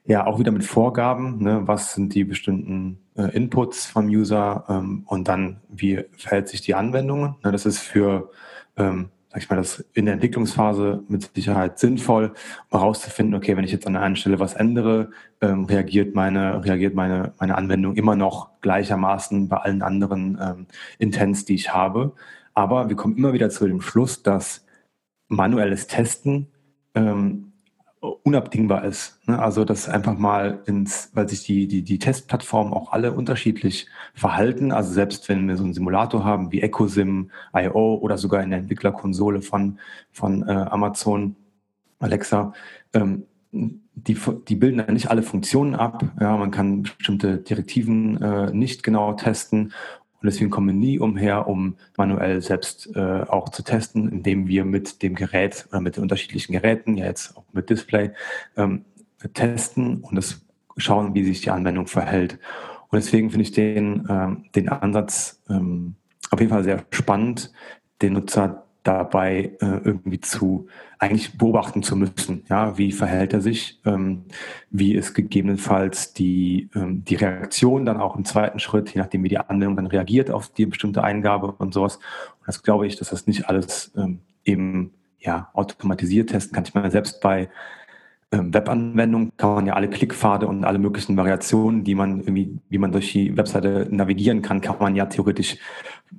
ja, 0.05 0.27
auch 0.27 0.41
wieder 0.41 0.51
mit 0.51 0.65
Vorgaben. 0.65 1.45
Ne? 1.45 1.63
Was 1.67 1.95
sind 1.95 2.13
die 2.13 2.25
bestimmten 2.25 2.99
äh, 3.17 3.33
Inputs 3.37 3.87
vom 3.87 4.07
User 4.09 4.65
und 5.07 5.29
dann, 5.29 5.61
wie 5.69 6.05
verhält 6.17 6.49
sich 6.49 6.61
die 6.63 6.75
Anwendung. 6.75 7.37
Ne, 7.45 7.53
das 7.53 7.67
ist 7.67 7.79
für, 7.79 8.31
sag 9.31 9.43
ich 9.43 9.49
mal, 9.49 9.57
das 9.57 9.85
in 9.95 10.07
der 10.07 10.15
Entwicklungsphase 10.15 11.05
mit 11.09 11.31
Sicherheit 11.35 11.79
sinnvoll, 11.79 12.33
um 12.69 12.81
herauszufinden, 12.81 13.37
okay, 13.37 13.57
wenn 13.57 13.65
ich 13.65 13.71
jetzt 13.71 13.87
an 13.87 13.95
einer 13.95 14.17
Stelle 14.17 14.41
was 14.41 14.55
ändere, 14.55 15.11
ähm, 15.41 15.67
reagiert 15.67 16.17
meine, 16.17 16.65
reagiert 16.65 16.95
meine, 16.95 17.33
meine 17.39 17.57
Anwendung 17.57 17.95
immer 17.95 18.17
noch 18.17 18.61
gleichermaßen 18.61 19.49
bei 19.49 19.59
allen 19.59 19.83
anderen 19.83 20.37
ähm, 20.43 20.67
Intents, 20.99 21.45
die 21.45 21.55
ich 21.55 21.73
habe. 21.73 22.13
Aber 22.55 22.89
wir 22.89 22.97
kommen 22.97 23.17
immer 23.17 23.33
wieder 23.33 23.51
zu 23.51 23.69
dem 23.69 23.81
Schluss, 23.81 24.25
dass 24.25 24.67
manuelles 25.29 25.87
Testen 25.87 26.49
ähm, 26.97 27.50
unabdingbar 28.01 28.85
ist. 28.85 29.19
Ne? 29.27 29.39
Also 29.39 29.65
das 29.65 29.89
einfach 29.89 30.17
mal 30.17 30.61
ins, 30.67 31.11
weil 31.13 31.29
sich 31.29 31.43
die, 31.45 31.69
die, 31.69 31.83
die 31.83 31.99
Testplattformen 31.99 32.73
auch 32.73 32.93
alle 32.93 33.13
unterschiedlich 33.13 33.89
verhalten. 34.15 34.73
Also 34.73 34.93
selbst 34.93 35.29
wenn 35.29 35.47
wir 35.47 35.57
so 35.57 35.65
einen 35.65 35.75
Simulator 35.75 36.25
haben 36.25 36.51
wie 36.51 36.63
EcoSim, 36.63 37.31
IO 37.55 37.97
oder 37.97 38.17
sogar 38.17 38.43
in 38.43 38.51
der 38.51 38.61
Entwicklerkonsole 38.61 39.43
von, 39.43 39.79
von 40.13 40.49
äh, 40.49 40.53
Amazon, 40.53 41.37
Alexa, 41.99 42.55
ähm, 42.95 43.25
die, 43.53 44.17
die 44.49 44.55
bilden 44.55 44.79
dann 44.79 44.95
nicht 44.95 45.11
alle 45.11 45.23
Funktionen 45.23 45.75
ab. 45.75 46.05
Ja, 46.21 46.37
man 46.37 46.51
kann 46.51 46.83
bestimmte 46.83 47.39
Direktiven 47.39 48.23
äh, 48.23 48.51
nicht 48.53 48.83
genau 48.83 49.13
testen 49.13 49.73
und 50.23 50.27
deswegen 50.27 50.51
kommen 50.51 50.67
wir 50.67 50.75
nie 50.75 50.99
umher, 50.99 51.49
um 51.49 51.77
manuell 51.97 52.43
selbst 52.43 52.95
äh, 52.95 53.23
auch 53.23 53.49
zu 53.49 53.63
testen, 53.63 54.11
indem 54.11 54.49
wir 54.49 54.67
mit 54.67 55.03
dem 55.03 55.15
Gerät 55.15 55.67
oder 55.71 55.81
mit 55.81 55.97
den 55.97 56.03
unterschiedlichen 56.03 56.53
Geräten, 56.53 56.99
ja 56.99 57.07
jetzt 57.07 57.37
auch 57.39 57.45
mit 57.53 57.71
Display, 57.71 58.11
ähm, 58.57 58.85
testen 59.33 60.01
und 60.01 60.17
das 60.17 60.43
schauen, 60.77 61.15
wie 61.15 61.25
sich 61.25 61.41
die 61.41 61.51
Anwendung 61.51 61.87
verhält. 61.87 62.39
Und 62.89 62.97
deswegen 62.97 63.31
finde 63.31 63.43
ich 63.45 63.53
den, 63.53 64.07
ähm, 64.11 64.45
den 64.55 64.69
Ansatz 64.69 65.43
ähm, 65.49 65.95
auf 66.31 66.39
jeden 66.39 66.51
Fall 66.53 66.65
sehr 66.65 66.85
spannend, 66.91 67.53
den 68.03 68.13
Nutzer 68.13 68.67
dabei 68.95 69.53
äh, 69.61 69.81
irgendwie 69.85 70.21
zu 70.21 70.67
eigentlich 70.99 71.39
beobachten 71.39 71.83
zu 71.83 71.97
müssen. 71.97 72.45
Ja, 72.49 72.77
wie 72.77 72.93
verhält 72.93 73.33
er 73.33 73.41
sich? 73.41 73.81
Ähm, 73.85 74.25
wie 74.71 74.95
ist 74.95 75.15
gegebenenfalls 75.15 76.13
die, 76.13 76.69
ähm, 76.75 77.05
die 77.05 77.15
Reaktion 77.15 77.87
dann 77.87 78.01
auch 78.01 78.17
im 78.17 78.25
zweiten 78.25 78.59
Schritt, 78.59 78.95
je 78.95 79.01
nachdem 79.01 79.23
wie 79.25 79.29
die 79.29 79.39
Anwendung 79.39 79.77
dann 79.77 79.87
reagiert 79.87 80.31
auf 80.31 80.53
die 80.53 80.67
bestimmte 80.67 81.03
Eingabe 81.03 81.53
und 81.53 81.73
sowas. 81.73 81.97
Und 81.97 82.49
das 82.49 82.63
glaube 82.63 82.87
ich, 82.87 82.97
dass 82.97 83.11
das 83.11 83.27
nicht 83.27 83.49
alles 83.49 83.93
ähm, 83.97 84.21
eben 84.45 84.93
ja 85.19 85.51
automatisiert 85.53 86.31
testen 86.31 86.55
kann. 86.55 86.65
Ich 86.65 86.75
meine, 86.75 86.91
selbst 86.91 87.21
bei 87.21 87.49
Webanwendung 88.33 89.33
kann 89.37 89.55
man 89.55 89.67
ja 89.67 89.75
alle 89.75 89.91
Klickpfade 89.91 90.47
und 90.47 90.65
alle 90.65 90.79
möglichen 90.79 91.17
Variationen, 91.17 91.83
die 91.83 91.97
man 91.97 92.21
irgendwie, 92.21 92.59
wie 92.69 92.79
man 92.79 92.93
durch 92.93 93.13
die 93.13 93.37
Webseite 93.37 93.89
navigieren 93.91 94.41
kann, 94.41 94.61
kann 94.61 94.77
man 94.79 94.95
ja 94.95 95.07
theoretisch 95.07 95.57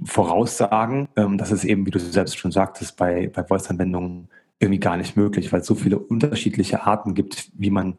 voraussagen. 0.04 1.08
Ähm, 1.16 1.38
das 1.38 1.52
ist 1.52 1.64
eben, 1.64 1.86
wie 1.86 1.92
du 1.92 2.00
selbst 2.00 2.38
schon 2.38 2.52
sagtest, 2.52 2.98
bei, 2.98 3.28
bei 3.34 3.44
Voice-Anwendungen 3.44 4.28
irgendwie 4.60 4.80
gar 4.80 4.98
nicht 4.98 5.16
möglich, 5.16 5.52
weil 5.54 5.62
es 5.62 5.68
so 5.68 5.76
viele 5.76 6.00
unterschiedliche 6.00 6.84
Arten 6.84 7.14
gibt, 7.14 7.50
wie 7.58 7.72
man 7.72 7.98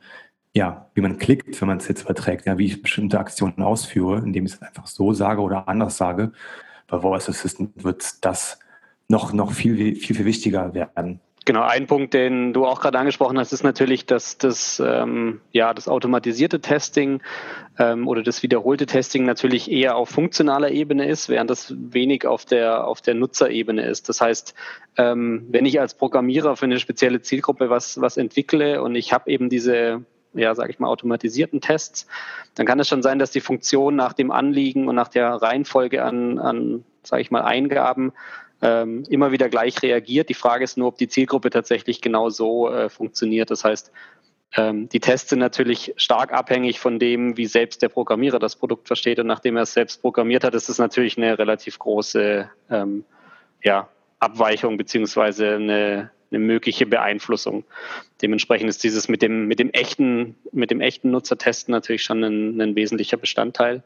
ja, 0.55 0.91
wie 0.95 1.01
man 1.01 1.19
klickt, 1.19 1.59
wenn 1.61 1.69
man 1.69 1.79
es 1.79 1.89
jetzt 1.89 2.03
überträgt, 2.03 2.47
ja, 2.47 2.59
wie 2.59 2.67
ich 2.67 2.83
bestimmte 2.83 3.19
Aktionen 3.19 3.63
ausführe, 3.63 4.19
indem 4.19 4.45
ich 4.45 4.53
es 4.53 4.63
einfach 4.63 4.87
so 4.87 5.15
sage 5.15 5.41
oder 5.41 5.67
anders 5.69 5.97
sage. 5.97 6.33
Bei 6.89 7.01
Voice 7.01 7.29
Assistant 7.29 7.71
wird 7.83 8.25
das 8.25 8.59
noch, 9.09 9.33
noch 9.33 9.53
viel, 9.53 9.97
viel, 9.97 10.17
viel 10.17 10.27
wichtiger 10.27 10.75
werden. 10.75 11.21
Genau, 11.45 11.63
ein 11.63 11.89
Punkt, 11.89 12.15
den 12.15 12.53
du 12.53 12.67
auch 12.67 12.81
gerade 12.81 12.99
angesprochen 12.99 13.37
hast, 13.37 13.53
ist 13.53 13.65
natürlich, 13.65 14.07
dass 14.07 14.39
das, 14.39 14.81
ähm, 14.85 15.41
ja, 15.51 15.75
das 15.75 15.89
automatisierte 15.89 16.61
Testing 16.61 17.21
ähm, 17.79 18.07
oder 18.07 18.23
das 18.23 18.45
wiederholte 18.45 18.87
Testing 18.87 19.25
natürlich 19.25 19.69
eher 19.69 19.97
auf 19.97 20.09
funktionaler 20.09 20.71
Ebene 20.71 21.09
ist, 21.09 21.29
während 21.29 21.51
das 21.51 21.75
wenig 21.77 22.27
auf 22.27 22.45
der, 22.45 22.87
auf 22.87 23.01
der 23.01 23.15
Nutzerebene 23.15 23.85
ist. 23.85 24.09
Das 24.09 24.21
heißt, 24.21 24.55
ähm, 24.97 25.49
wenn 25.51 25.67
ich 25.67 25.81
als 25.81 25.95
Programmierer 25.95 26.57
für 26.57 26.67
eine 26.67 26.79
spezielle 26.79 27.23
Zielgruppe 27.23 27.71
was, 27.71 28.01
was 28.01 28.19
entwickle 28.19 28.81
und 28.81 28.95
ich 28.95 29.13
habe 29.13 29.29
eben 29.29 29.49
diese 29.49 30.05
ja, 30.35 30.55
sage 30.55 30.71
ich 30.71 30.79
mal, 30.79 30.89
automatisierten 30.89 31.61
Tests, 31.61 32.07
dann 32.55 32.65
kann 32.65 32.81
es 32.81 32.89
schon 32.89 33.03
sein, 33.03 33.19
dass 33.19 33.33
die 33.33 33.41
Funktion 33.41 33.97
nach 33.97 34.15
dem 34.15 34.31
Anliegen 34.31 34.89
und 34.89 34.95
nach 34.95 35.09
der 35.09 35.29
Reihenfolge 35.29 36.03
an, 36.03 36.39
an 36.39 36.85
sage 37.03 37.21
ich 37.21 37.31
mal, 37.31 37.43
Eingaben 37.43 38.13
ähm, 38.63 39.05
immer 39.09 39.33
wieder 39.33 39.49
gleich 39.49 39.83
reagiert. 39.83 40.29
Die 40.29 40.35
Frage 40.35 40.65
ist 40.65 40.79
nur, 40.79 40.89
ob 40.89 40.97
die 40.97 41.09
Zielgruppe 41.09 41.51
tatsächlich 41.51 42.01
genau 42.01 42.31
so 42.31 42.71
äh, 42.71 42.89
funktioniert. 42.89 43.51
Das 43.51 43.65
heißt, 43.65 43.93
ähm, 44.57 44.89
die 44.89 45.01
Tests 45.01 45.31
sind 45.31 45.41
natürlich 45.41 45.93
stark 45.97 46.33
abhängig 46.33 46.79
von 46.79 46.99
dem, 46.99 47.37
wie 47.37 47.47
selbst 47.47 47.83
der 47.83 47.89
Programmierer 47.89 48.39
das 48.39 48.57
Produkt 48.57 48.87
versteht. 48.87 49.19
Und 49.19 49.27
nachdem 49.27 49.57
er 49.57 49.63
es 49.63 49.73
selbst 49.73 50.01
programmiert 50.01 50.45
hat, 50.45 50.55
ist 50.55 50.69
es 50.69 50.79
natürlich 50.79 51.17
eine 51.17 51.39
relativ 51.39 51.79
große 51.79 52.49
ähm, 52.71 53.05
ja, 53.65 53.89
Abweichung 54.21 54.77
beziehungsweise 54.77 55.57
eine, 55.57 56.11
eine 56.31 56.39
mögliche 56.39 56.87
Beeinflussung. 56.87 57.65
Dementsprechend 58.21 58.69
ist 58.69 58.85
dieses 58.85 59.09
mit 59.09 59.23
dem, 59.23 59.49
mit 59.49 59.59
dem 59.59 59.71
echten, 59.71 60.37
mit 60.53 60.71
dem 60.71 60.81
echten 60.81 61.11
Nutzertesten 61.11 61.73
natürlich 61.73 62.05
schon 62.05 62.23
ein, 62.23 62.61
ein 62.61 62.77
wesentlicher 62.77 63.17
Bestandteil. 63.17 63.83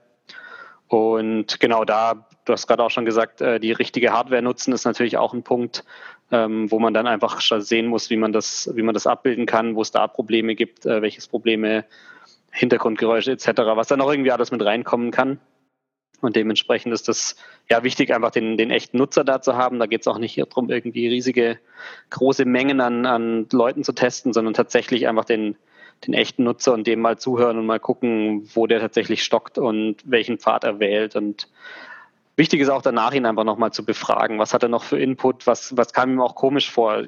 Und 0.89 1.61
genau 1.61 1.85
da, 1.85 2.29
du 2.47 2.53
hast 2.53 2.67
gerade 2.67 2.83
auch 2.83 2.91
schon 2.91 3.05
gesagt, 3.05 3.41
äh, 3.43 3.61
die 3.61 3.73
richtige 3.73 4.13
Hardware 4.13 4.43
nutzen 4.43 4.73
ist 4.73 4.85
natürlich 4.85 5.19
auch 5.19 5.35
ein 5.35 5.43
Punkt, 5.43 5.85
ähm, 6.31 6.71
wo 6.71 6.79
man 6.79 6.95
dann 6.95 7.07
einfach 7.07 7.41
sehen 7.41 7.87
muss, 7.87 8.09
wie 8.11 8.17
man 8.17 8.33
das, 8.33 8.71
wie 8.75 8.83
man 8.83 8.95
das 8.95 9.07
abbilden 9.07 9.47
kann, 9.47 9.77
wo 9.77 9.83
es 9.83 9.91
da 9.91 10.07
Probleme 10.07 10.55
gibt, 10.55 10.87
äh, 10.87 11.03
welches 11.03 11.29
Probleme, 11.29 11.85
Hintergrundgeräusche 12.53 13.33
etc., 13.33 13.49
was 13.75 13.89
dann 13.89 14.01
auch 14.01 14.11
irgendwie 14.11 14.33
alles 14.33 14.51
mit 14.51 14.65
reinkommen 14.65 15.11
kann. 15.11 15.39
Und 16.23 16.37
dementsprechend 16.37 16.95
ist 16.95 17.09
das 17.09 17.37
ja 17.69 17.83
wichtig, 17.83 18.15
einfach 18.15 18.31
den, 18.31 18.57
den 18.57 18.71
echten 18.71 18.97
Nutzer 18.97 19.25
da 19.25 19.43
zu 19.43 19.57
haben. 19.57 19.79
Da 19.79 19.87
geht 19.87 20.01
es 20.01 20.07
auch 20.07 20.17
nicht 20.17 20.39
darum, 20.39 20.71
irgendwie 20.71 21.07
riesige, 21.09 21.59
große 22.09 22.47
Mengen 22.47 22.81
an, 22.81 23.05
an 23.05 23.47
Leuten 23.53 23.85
zu 23.85 23.93
testen, 23.93 24.33
sondern 24.33 24.55
tatsächlich 24.55 25.07
einfach 25.07 25.27
den, 25.27 25.57
den 26.07 26.15
echten 26.15 26.45
Nutzer 26.45 26.73
und 26.73 26.87
dem 26.87 27.01
mal 27.01 27.19
zuhören 27.19 27.59
und 27.59 27.67
mal 27.67 27.81
gucken, 27.81 28.49
wo 28.55 28.67
der 28.67 28.81
tatsächlich 28.81 29.23
stockt 29.23 29.59
und 29.59 29.97
welchen 30.05 30.39
Pfad 30.39 30.65
er 30.65 30.81
wählt. 30.81 31.17
Und 31.17 31.49
wichtig 32.37 32.61
ist 32.61 32.69
auch 32.69 32.83
danach 32.83 33.13
ihn 33.15 33.27
einfach 33.27 33.45
nochmal 33.45 33.73
zu 33.73 33.85
befragen, 33.85 34.39
was 34.39 34.55
hat 34.55 34.63
er 34.63 34.69
noch 34.69 34.85
für 34.85 34.99
Input, 34.99 35.47
was, 35.47 35.77
was 35.77 35.93
kam 35.93 36.13
ihm 36.13 36.21
auch 36.21 36.35
komisch 36.35 36.71
vor. 36.71 37.05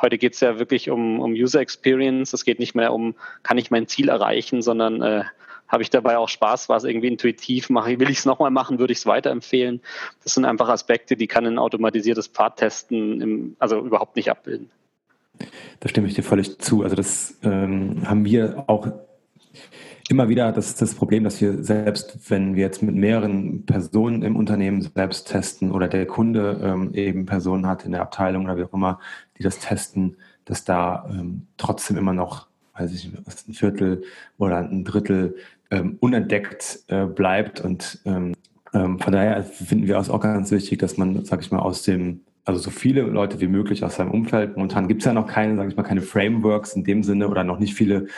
Heute 0.00 0.18
geht 0.18 0.34
es 0.34 0.40
ja 0.40 0.58
wirklich 0.58 0.90
um, 0.90 1.20
um 1.20 1.32
User 1.32 1.60
Experience, 1.60 2.32
es 2.32 2.44
geht 2.44 2.58
nicht 2.58 2.74
mehr 2.74 2.92
um, 2.92 3.14
kann 3.42 3.58
ich 3.58 3.70
mein 3.70 3.86
Ziel 3.86 4.08
erreichen, 4.08 4.62
sondern 4.62 5.02
äh, 5.02 5.24
habe 5.68 5.82
ich 5.82 5.90
dabei 5.90 6.18
auch 6.18 6.28
Spaß, 6.28 6.68
war 6.68 6.76
es 6.76 6.84
irgendwie 6.84 7.08
intuitiv, 7.08 7.70
mache, 7.70 7.98
will 7.98 8.10
ich 8.10 8.18
es 8.18 8.26
nochmal 8.26 8.50
machen, 8.50 8.78
würde 8.78 8.92
ich 8.92 8.98
es 8.98 9.06
weiterempfehlen. 9.06 9.80
Das 10.22 10.34
sind 10.34 10.44
einfach 10.44 10.68
Aspekte, 10.68 11.16
die 11.16 11.26
kann 11.26 11.46
ein 11.46 11.58
automatisiertes 11.58 12.26
Pfadtesten 12.26 13.20
im, 13.22 13.56
also 13.58 13.78
überhaupt 13.78 14.16
nicht 14.16 14.30
abbilden. 14.30 14.70
Da 15.80 15.88
stimme 15.88 16.08
ich 16.08 16.14
dir 16.14 16.22
völlig 16.22 16.58
zu. 16.58 16.82
Also 16.82 16.94
das 16.94 17.38
ähm, 17.42 18.02
haben 18.06 18.26
wir 18.26 18.64
auch 18.66 18.88
immer 20.08 20.28
wieder 20.28 20.52
das, 20.52 20.74
das 20.74 20.94
Problem, 20.94 21.24
dass 21.24 21.40
wir 21.40 21.62
selbst, 21.62 22.30
wenn 22.30 22.54
wir 22.54 22.62
jetzt 22.62 22.82
mit 22.82 22.94
mehreren 22.94 23.64
Personen 23.66 24.22
im 24.22 24.36
Unternehmen 24.36 24.82
selbst 24.82 25.28
testen 25.28 25.70
oder 25.70 25.88
der 25.88 26.06
Kunde 26.06 26.60
ähm, 26.62 26.94
eben 26.94 27.26
Personen 27.26 27.66
hat 27.66 27.84
in 27.84 27.92
der 27.92 28.02
Abteilung 28.02 28.44
oder 28.44 28.56
wie 28.56 28.64
auch 28.64 28.72
immer, 28.72 29.00
die 29.38 29.42
das 29.42 29.58
testen, 29.58 30.16
dass 30.44 30.64
da 30.64 31.08
ähm, 31.10 31.46
trotzdem 31.56 31.96
immer 31.96 32.12
noch, 32.12 32.48
weiß 32.74 32.92
ich 32.92 33.10
nicht, 33.12 33.48
ein 33.48 33.54
Viertel 33.54 34.02
oder 34.38 34.58
ein 34.58 34.84
Drittel 34.84 35.36
ähm, 35.70 35.96
unentdeckt 36.00 36.80
äh, 36.88 37.06
bleibt. 37.06 37.60
Und 37.60 38.00
ähm, 38.04 38.34
ähm, 38.74 38.98
von 38.98 39.12
daher 39.12 39.42
finden 39.42 39.86
wir 39.86 39.98
es 39.98 40.10
auch 40.10 40.20
ganz 40.20 40.50
wichtig, 40.50 40.78
dass 40.78 40.96
man, 40.96 41.24
sag 41.24 41.40
ich 41.40 41.50
mal, 41.50 41.60
aus 41.60 41.82
dem 41.82 42.20
also 42.44 42.60
so 42.60 42.70
viele 42.70 43.02
Leute 43.02 43.40
wie 43.40 43.46
möglich 43.46 43.84
aus 43.84 43.96
seinem 43.96 44.10
Umfeld. 44.10 44.56
Momentan 44.56 44.88
gibt 44.88 45.02
es 45.02 45.06
ja 45.06 45.12
noch 45.12 45.26
keine, 45.26 45.56
sage 45.56 45.68
ich 45.68 45.76
mal, 45.76 45.82
keine 45.82 46.02
Frameworks 46.02 46.74
in 46.74 46.84
dem 46.84 47.02
Sinne 47.02 47.28
oder 47.28 47.44
noch 47.44 47.58
nicht 47.58 47.74
viele 47.74 48.08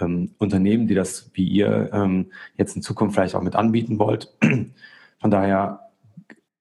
ähm, 0.00 0.34
Unternehmen, 0.38 0.86
die 0.86 0.94
das 0.94 1.30
wie 1.34 1.46
ihr 1.46 1.90
ähm, 1.92 2.30
jetzt 2.56 2.76
in 2.76 2.82
Zukunft 2.82 3.14
vielleicht 3.14 3.34
auch 3.34 3.42
mit 3.42 3.56
anbieten 3.56 3.98
wollt. 3.98 4.32
Von 5.20 5.30
daher 5.30 5.90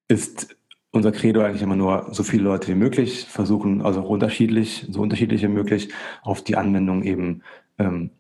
ist 0.07 0.55
unser 0.91 1.11
Credo 1.11 1.41
eigentlich 1.41 1.61
immer 1.61 1.75
nur 1.75 2.07
so 2.11 2.23
viele 2.23 2.43
Leute 2.43 2.67
wie 2.67 2.75
möglich 2.75 3.25
versuchen, 3.29 3.81
also 3.81 4.01
unterschiedlich, 4.01 4.87
so 4.89 5.01
unterschiedlich 5.01 5.41
wie 5.41 5.47
möglich 5.47 5.89
auf 6.23 6.43
die 6.43 6.57
Anwendung 6.57 7.03
eben 7.03 7.43
ähm, 7.77 8.11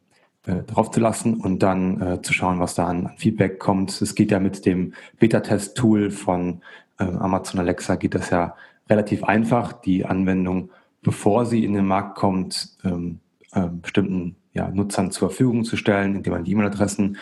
äh, 0.45 0.63
drauf 0.63 0.91
zu 0.91 0.99
lassen 0.99 1.35
und 1.35 1.61
dann 1.63 2.01
äh, 2.01 2.21
zu 2.21 2.33
schauen, 2.33 2.59
was 2.59 2.75
da 2.75 2.87
an, 2.87 3.07
an, 3.07 3.17
Feedback 3.17 3.59
kommt. 3.59 4.01
Es 4.01 4.15
geht 4.15 4.31
ja 4.31 4.39
mit 4.39 4.65
dem 4.65 4.93
Beta-Test-Tool 5.19 6.11
von 6.11 6.61
äh, 6.97 7.03
Amazon 7.03 7.59
Alexa 7.59 7.95
geht 7.95 8.15
das 8.15 8.29
ja 8.29 8.55
relativ 8.89 9.23
einfach, 9.23 9.73
die 9.73 10.05
Anwendung, 10.05 10.71
bevor 11.01 11.45
sie 11.45 11.63
in 11.63 11.73
den 11.73 11.85
Markt 11.85 12.17
kommt, 12.17 12.77
ähm, 12.83 13.19
äh, 13.53 13.67
bestimmten 13.67 14.35
ja, 14.53 14.69
Nutzern 14.69 15.11
zur 15.11 15.29
Verfügung 15.29 15.63
zu 15.63 15.77
stellen, 15.77 16.15
indem 16.15 16.33
man 16.33 16.43
die 16.43 16.51
E-Mail-Adressen 16.51 17.17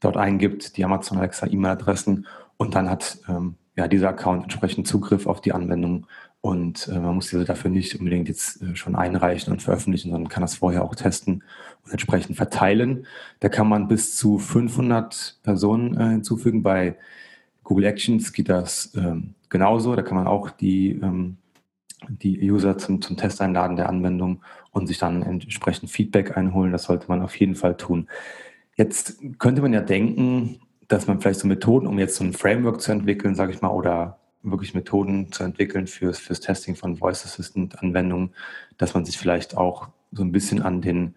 dort 0.00 0.16
eingibt, 0.16 0.76
die 0.76 0.84
Amazon 0.84 1.18
Alexa 1.18 1.46
E-Mail-Adressen 1.46 2.26
und 2.56 2.74
dann 2.74 2.90
hat 2.90 3.18
ähm, 3.28 3.56
ja, 3.76 3.88
dieser 3.88 4.10
Account 4.10 4.44
entsprechend 4.44 4.86
Zugriff 4.86 5.26
auf 5.26 5.40
die 5.40 5.52
Anwendung 5.52 6.06
und 6.44 6.88
äh, 6.88 6.98
man 6.98 7.14
muss 7.14 7.30
diese 7.30 7.46
dafür 7.46 7.70
nicht 7.70 7.98
unbedingt 7.98 8.28
jetzt 8.28 8.60
äh, 8.60 8.76
schon 8.76 8.96
einreichen 8.96 9.50
und 9.50 9.62
veröffentlichen, 9.62 10.10
sondern 10.10 10.28
kann 10.28 10.42
das 10.42 10.56
vorher 10.56 10.84
auch 10.84 10.94
testen 10.94 11.42
und 11.84 11.90
entsprechend 11.90 12.36
verteilen. 12.36 13.06
Da 13.40 13.48
kann 13.48 13.66
man 13.66 13.88
bis 13.88 14.14
zu 14.14 14.38
500 14.38 15.38
Personen 15.42 15.98
äh, 15.98 16.10
hinzufügen. 16.10 16.62
Bei 16.62 16.96
Google 17.62 17.86
Actions 17.86 18.32
geht 18.34 18.50
das 18.50 18.92
ähm, 18.94 19.34
genauso. 19.54 19.94
Da 19.94 20.02
kann 20.02 20.16
man 20.16 20.26
auch 20.26 20.50
die, 20.50 20.90
ähm, 21.00 21.36
die 22.08 22.50
User 22.50 22.76
zum, 22.76 23.00
zum 23.00 23.16
Test 23.16 23.40
einladen 23.40 23.76
der 23.76 23.88
Anwendung 23.88 24.42
und 24.72 24.88
sich 24.88 24.98
dann 24.98 25.22
entsprechend 25.22 25.90
Feedback 25.90 26.36
einholen. 26.36 26.72
Das 26.72 26.82
sollte 26.82 27.06
man 27.08 27.22
auf 27.22 27.36
jeden 27.36 27.54
Fall 27.54 27.76
tun. 27.76 28.08
Jetzt 28.76 29.22
könnte 29.38 29.62
man 29.62 29.72
ja 29.72 29.80
denken, 29.80 30.58
dass 30.88 31.06
man 31.06 31.20
vielleicht 31.20 31.38
so 31.38 31.46
Methoden, 31.46 31.86
um 31.86 32.00
jetzt 32.00 32.16
so 32.16 32.24
ein 32.24 32.32
Framework 32.32 32.80
zu 32.80 32.90
entwickeln, 32.90 33.36
sage 33.36 33.52
ich 33.52 33.62
mal, 33.62 33.68
oder 33.68 34.18
wirklich 34.42 34.74
Methoden 34.74 35.30
zu 35.30 35.44
entwickeln 35.44 35.86
fürs, 35.86 36.18
fürs 36.18 36.40
Testing 36.40 36.74
von 36.74 36.96
Voice 36.96 37.24
Assistant 37.24 37.80
Anwendungen, 37.80 38.34
dass 38.76 38.92
man 38.92 39.04
sich 39.04 39.16
vielleicht 39.16 39.56
auch 39.56 39.88
so 40.10 40.24
ein 40.24 40.32
bisschen 40.32 40.62
an 40.62 40.82
den 40.82 41.14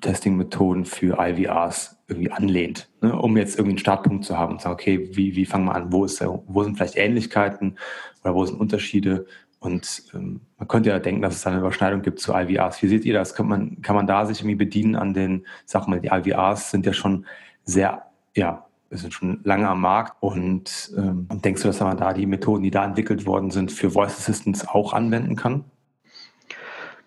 Testing-Methoden 0.00 0.84
für 0.84 1.18
IVRs 1.18 1.98
irgendwie 2.08 2.32
anlehnt, 2.32 2.90
ne, 3.00 3.14
um 3.14 3.36
jetzt 3.36 3.56
irgendwie 3.56 3.72
einen 3.72 3.78
Startpunkt 3.78 4.24
zu 4.24 4.36
haben 4.36 4.52
und 4.52 4.58
zu 4.60 4.64
sagen, 4.64 4.74
okay, 4.74 5.10
wie, 5.12 5.36
wie 5.36 5.46
fangen 5.46 5.66
wir 5.66 5.74
an? 5.74 5.92
Wo, 5.92 6.04
ist, 6.04 6.22
wo 6.46 6.62
sind 6.64 6.76
vielleicht 6.76 6.96
Ähnlichkeiten 6.96 7.76
oder 8.24 8.34
wo 8.34 8.44
sind 8.44 8.58
Unterschiede? 8.58 9.26
Und 9.60 10.04
ähm, 10.14 10.40
man 10.56 10.68
könnte 10.68 10.88
ja 10.88 10.98
denken, 10.98 11.20
dass 11.22 11.36
es 11.36 11.42
da 11.42 11.50
eine 11.50 11.60
Überschneidung 11.60 12.02
gibt 12.02 12.18
zu 12.18 12.32
IVRs. 12.32 12.82
Wie 12.82 12.88
seht 12.88 13.04
ihr 13.04 13.12
das? 13.12 13.34
Kann 13.34 13.46
man, 13.46 13.82
kann 13.82 13.94
man 13.94 14.06
da 14.06 14.24
sich 14.24 14.40
irgendwie 14.40 14.56
bedienen 14.56 14.96
an 14.96 15.12
den, 15.12 15.46
sag 15.66 15.86
mal, 15.86 16.00
die 16.00 16.08
IVRs 16.08 16.70
sind 16.70 16.86
ja 16.86 16.94
schon 16.94 17.26
sehr, 17.64 18.06
ja, 18.34 18.66
sind 18.90 19.12
schon 19.12 19.40
lange 19.44 19.68
am 19.68 19.82
Markt. 19.82 20.16
Und 20.20 20.92
ähm, 20.96 21.28
denkst 21.30 21.62
du, 21.62 21.68
dass 21.68 21.80
man 21.80 21.96
da 21.98 22.14
die 22.14 22.26
Methoden, 22.26 22.62
die 22.62 22.70
da 22.70 22.84
entwickelt 22.84 23.26
worden 23.26 23.50
sind, 23.50 23.70
für 23.70 23.90
Voice 23.90 24.16
Assistants 24.18 24.66
auch 24.66 24.94
anwenden 24.94 25.36
kann? 25.36 25.64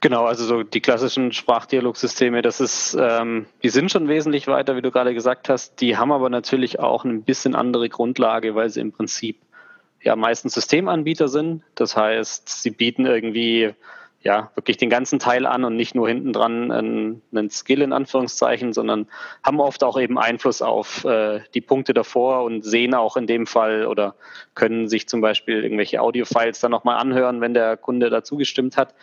Genau, 0.03 0.25
also 0.25 0.43
so 0.43 0.63
die 0.63 0.81
klassischen 0.81 1.31
Sprachdialogsysteme, 1.31 2.41
das 2.41 2.59
ist, 2.59 2.93
ähm, 2.99 3.45
die 3.63 3.69
sind 3.69 3.89
schon 3.89 4.09
wesentlich 4.09 4.47
weiter, 4.47 4.75
wie 4.75 4.81
du 4.81 4.91
gerade 4.91 5.13
gesagt 5.13 5.47
hast. 5.47 5.79
Die 5.79 5.95
haben 5.95 6.11
aber 6.11 6.29
natürlich 6.29 6.77
auch 6.77 7.05
eine 7.05 7.19
bisschen 7.19 7.55
andere 7.55 7.87
Grundlage, 7.87 8.53
weil 8.53 8.69
sie 8.69 8.81
im 8.81 8.91
Prinzip 8.91 9.37
ja 10.01 10.17
meistens 10.17 10.55
Systemanbieter 10.55 11.29
sind. 11.29 11.63
Das 11.75 11.95
heißt, 11.95 12.49
sie 12.49 12.71
bieten 12.71 13.05
irgendwie 13.05 13.75
ja 14.21 14.51
wirklich 14.55 14.75
den 14.75 14.89
ganzen 14.89 15.19
Teil 15.19 15.45
an 15.45 15.63
und 15.63 15.77
nicht 15.77 15.95
nur 15.95 16.09
hinten 16.09 16.33
dran 16.33 16.69
einen, 16.69 17.21
einen 17.33 17.49
Skill 17.49 17.81
in 17.81 17.93
Anführungszeichen, 17.93 18.73
sondern 18.73 19.07
haben 19.41 19.61
oft 19.61 19.85
auch 19.85 19.97
eben 19.97 20.19
Einfluss 20.19 20.61
auf 20.61 21.05
äh, 21.05 21.39
die 21.53 21.61
Punkte 21.61 21.93
davor 21.93 22.43
und 22.43 22.65
sehen 22.65 22.93
auch 22.93 23.15
in 23.15 23.25
dem 23.25 23.47
Fall 23.47 23.87
oder 23.87 24.15
können 24.53 24.89
sich 24.89 25.07
zum 25.07 25.21
Beispiel 25.21 25.63
irgendwelche 25.63 26.01
Audiofiles 26.01 26.59
dann 26.59 26.71
nochmal 26.71 26.97
anhören, 26.97 27.39
wenn 27.39 27.53
der 27.53 27.77
Kunde 27.77 28.09
dazu 28.09 28.35
gestimmt 28.35 28.75
hat. 28.75 28.93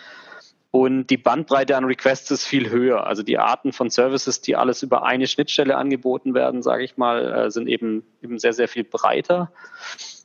Und 0.72 1.08
die 1.08 1.16
Bandbreite 1.16 1.76
an 1.76 1.84
Requests 1.84 2.30
ist 2.30 2.46
viel 2.46 2.70
höher. 2.70 3.06
Also 3.06 3.24
die 3.24 3.38
Arten 3.38 3.72
von 3.72 3.90
Services, 3.90 4.40
die 4.40 4.54
alles 4.54 4.82
über 4.82 5.04
eine 5.04 5.26
Schnittstelle 5.26 5.76
angeboten 5.76 6.32
werden, 6.32 6.62
sage 6.62 6.84
ich 6.84 6.96
mal, 6.96 7.46
äh, 7.46 7.50
sind 7.50 7.66
eben, 7.66 8.04
eben 8.22 8.38
sehr, 8.38 8.52
sehr 8.52 8.68
viel 8.68 8.84
breiter. 8.84 9.50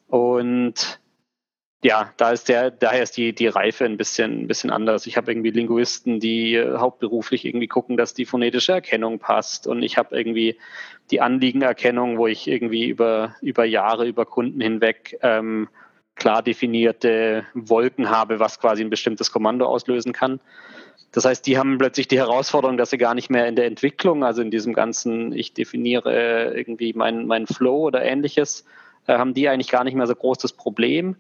Und 0.08 1.00
ja, 1.84 2.12
da 2.18 2.32
ist 2.32 2.48
der, 2.48 2.70
daher 2.70 3.04
ist 3.04 3.18
die, 3.18 3.34
die 3.34 3.48
Reife 3.48 3.86
ein 3.86 3.98
bisschen, 3.98 4.42
ein 4.44 4.48
bisschen 4.48 4.70
anders. 4.70 5.08
Ich 5.08 5.18
habe 5.18 5.32
irgendwie 5.32 5.52
Linguisten, 5.52 6.20
die 6.20 6.60
hauptberuflich 6.60 7.46
irgendwie 7.46 7.68
gucken, 7.68 7.98
dass 7.98 8.14
die 8.14 8.26
phonetische 8.26 8.74
Erkennung 8.74 9.18
passt. 9.18 9.66
Und 9.66 9.82
ich 9.82 9.98
habe 9.98 10.16
irgendwie 10.16 10.58
die 11.10 11.22
Anliegenerkennung, 11.22 12.18
wo 12.18 12.28
ich 12.28 12.48
irgendwie 12.48 12.88
über, 12.88 13.36
über 13.42 13.66
Jahre, 13.66 14.08
über 14.08 14.26
Kunden 14.26 14.62
hinweg 14.62 15.18
ähm, 15.22 15.70
klar 16.16 16.42
definierte 16.42 17.46
Wolken 17.54 18.10
habe, 18.10 18.40
was 18.40 18.60
quasi 18.60 18.84
ein 18.84 18.90
bestimmtes 18.90 19.32
Kommando 19.32 19.66
auslösen 19.66 20.14
kann. 20.14 20.40
Das 21.12 21.26
heißt, 21.26 21.46
die 21.48 21.58
haben 21.58 21.78
plötzlich 21.78 22.08
die 22.08 22.18
Herausforderung, 22.18 22.78
dass 22.78 22.90
sie 22.90 22.98
gar 22.98 23.16
nicht 23.16 23.30
mehr 23.30 23.48
in 23.48 23.56
der 23.56 23.66
Entwicklung, 23.66 24.24
also 24.24 24.42
in 24.42 24.52
diesem 24.52 24.74
ganzen, 24.74 25.32
ich 25.32 25.54
definiere 25.54 26.54
irgendwie 26.54 26.94
meinen 26.94 27.26
mein 27.26 27.48
Flow 27.48 27.86
oder 27.86 28.04
ähnliches, 28.04 28.66
äh, 29.08 29.18
haben 29.18 29.34
die 29.34 29.48
eigentlich 29.48 29.70
gar 29.70 29.84
nicht 29.84 29.96
mehr 29.96 30.08
so 30.08 30.16
groß 30.16 30.38
das 30.40 30.54
Problem, 30.54 31.16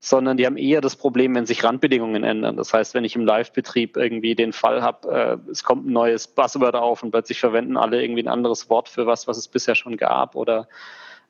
sondern 0.00 0.36
die 0.36 0.46
haben 0.46 0.56
eher 0.56 0.80
das 0.80 0.96
Problem, 0.96 1.34
wenn 1.34 1.46
sich 1.46 1.64
Randbedingungen 1.64 2.24
ändern. 2.24 2.56
Das 2.56 2.72
heißt, 2.72 2.94
wenn 2.94 3.04
ich 3.04 3.16
im 3.16 3.24
Live-Betrieb 3.24 3.96
irgendwie 3.96 4.34
den 4.34 4.52
Fall 4.52 4.82
habe, 4.82 5.40
äh, 5.46 5.50
es 5.50 5.64
kommt 5.64 5.86
ein 5.86 5.92
neues 5.92 6.28
Buzzword 6.28 6.74
auf 6.74 7.02
und 7.02 7.10
plötzlich 7.10 7.40
verwenden 7.40 7.76
alle 7.76 8.02
irgendwie 8.02 8.22
ein 8.22 8.28
anderes 8.28 8.70
Wort 8.70 8.88
für 8.88 9.06
was, 9.06 9.26
was 9.26 9.36
es 9.36 9.48
bisher 9.48 9.74
schon 9.74 9.96
gab 9.96 10.36
oder 10.36 10.68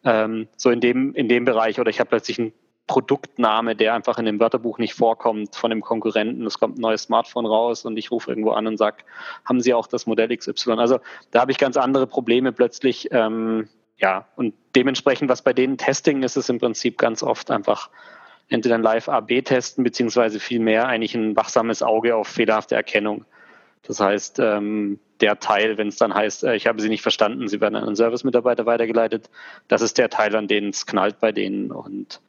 ähm, 0.04 0.46
so 0.56 0.70
in 0.70 0.80
dem, 0.80 1.14
in 1.14 1.28
dem 1.28 1.44
Bereich 1.44 1.80
oder 1.80 1.90
ich 1.90 2.00
habe 2.00 2.10
plötzlich 2.10 2.38
ein 2.38 2.52
Produktname, 2.86 3.74
der 3.74 3.94
einfach 3.94 4.18
in 4.18 4.26
dem 4.26 4.38
Wörterbuch 4.38 4.78
nicht 4.78 4.94
vorkommt 4.94 5.56
von 5.56 5.70
dem 5.70 5.80
Konkurrenten. 5.80 6.46
Es 6.46 6.58
kommt 6.58 6.78
ein 6.78 6.82
neues 6.82 7.02
Smartphone 7.02 7.46
raus 7.46 7.84
und 7.84 7.96
ich 7.96 8.10
rufe 8.10 8.30
irgendwo 8.30 8.52
an 8.52 8.66
und 8.66 8.76
sage, 8.76 8.98
haben 9.44 9.60
Sie 9.60 9.74
auch 9.74 9.88
das 9.88 10.06
Modell 10.06 10.36
XY? 10.36 10.72
Also 10.72 11.00
da 11.32 11.40
habe 11.40 11.50
ich 11.50 11.58
ganz 11.58 11.76
andere 11.76 12.06
Probleme 12.06 12.52
plötzlich. 12.52 13.08
Ähm, 13.10 13.68
ja, 13.98 14.26
und 14.36 14.54
dementsprechend, 14.74 15.28
was 15.28 15.42
bei 15.42 15.52
denen 15.52 15.78
Testing 15.78 16.22
ist, 16.22 16.36
ist 16.36 16.50
im 16.50 16.58
Prinzip 16.58 16.98
ganz 16.98 17.22
oft 17.22 17.50
einfach 17.50 17.90
entweder 18.48 18.76
ein 18.76 18.82
Live-AB 18.82 19.44
testen, 19.44 19.82
beziehungsweise 19.82 20.38
vielmehr 20.38 20.86
eigentlich 20.86 21.14
ein 21.14 21.34
wachsames 21.34 21.82
Auge 21.82 22.14
auf 22.14 22.28
fehlerhafte 22.28 22.76
Erkennung. 22.76 23.24
Das 23.82 24.00
heißt, 24.00 24.38
ähm, 24.40 25.00
der 25.20 25.38
Teil, 25.40 25.78
wenn 25.78 25.88
es 25.88 25.96
dann 25.96 26.14
heißt, 26.14 26.44
äh, 26.44 26.56
ich 26.56 26.66
habe 26.66 26.80
Sie 26.80 26.88
nicht 26.88 27.02
verstanden, 27.02 27.48
Sie 27.48 27.60
werden 27.60 27.76
an 27.76 27.84
einen 27.84 27.96
Service-Mitarbeiter 27.96 28.66
weitergeleitet, 28.66 29.30
das 29.68 29.82
ist 29.82 29.98
der 29.98 30.10
Teil, 30.10 30.36
an 30.36 30.48
den 30.48 30.68
es 30.68 30.86
knallt 30.86 31.20
bei 31.20 31.32
denen. 31.32 31.70
Und 31.70 32.20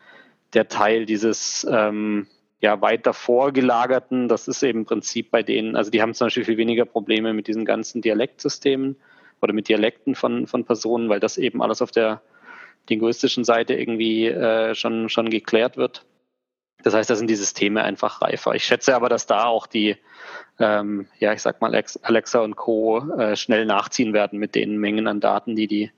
der 0.54 0.68
Teil 0.68 1.06
dieses 1.06 1.66
ähm, 1.70 2.28
ja 2.60 2.82
weit 2.82 3.06
davor 3.06 3.52
gelagerten, 3.52 4.28
das 4.28 4.48
ist 4.48 4.64
eben 4.64 4.80
im 4.80 4.86
Prinzip 4.86 5.32
bei 5.32 5.44
denen, 5.44 5.76
also 5.76 5.92
die 5.92 6.02
haben 6.02 6.14
zum 6.14 6.28
Beispiel 6.28 6.46
viel 6.46 6.58
weniger 6.58 6.86
Probleme 6.86 7.34
mit 7.34 7.48
diesen 7.48 7.66
ganzen 7.66 8.02
Dialektsystemen 8.02 8.98
oder 9.42 9.54
mit 9.54 9.68
Dialekten 9.68 10.16
von, 10.16 10.48
von 10.48 10.66
Personen, 10.66 11.10
weil 11.10 11.20
das 11.20 11.38
eben 11.38 11.62
alles 11.62 11.82
auf 11.82 11.92
der 11.92 12.22
linguistischen 12.90 13.44
Seite 13.44 13.74
irgendwie 13.76 14.28
äh, 14.28 14.74
schon, 14.74 15.10
schon 15.10 15.30
geklärt 15.30 15.78
wird. 15.78 16.06
Das 16.84 16.94
heißt, 16.94 17.10
da 17.10 17.16
sind 17.16 17.30
die 17.30 17.36
Systeme 17.36 17.84
einfach 17.84 18.22
reifer. 18.22 18.56
Ich 18.56 18.64
schätze 18.64 18.96
aber, 18.96 19.10
dass 19.10 19.26
da 19.26 19.46
auch 19.46 19.68
die, 19.68 19.98
ähm, 20.60 21.08
ja, 21.20 21.34
ich 21.34 21.42
sag 21.42 21.60
mal, 21.60 21.76
Alexa 22.02 22.40
und 22.40 22.56
Co. 22.56 23.00
Äh, 23.18 23.36
schnell 23.36 23.66
nachziehen 23.66 24.14
werden 24.14 24.40
mit 24.40 24.56
den 24.56 24.78
Mengen 24.78 25.08
an 25.08 25.20
Daten, 25.20 25.56
die 25.56 25.68
die 25.68 25.92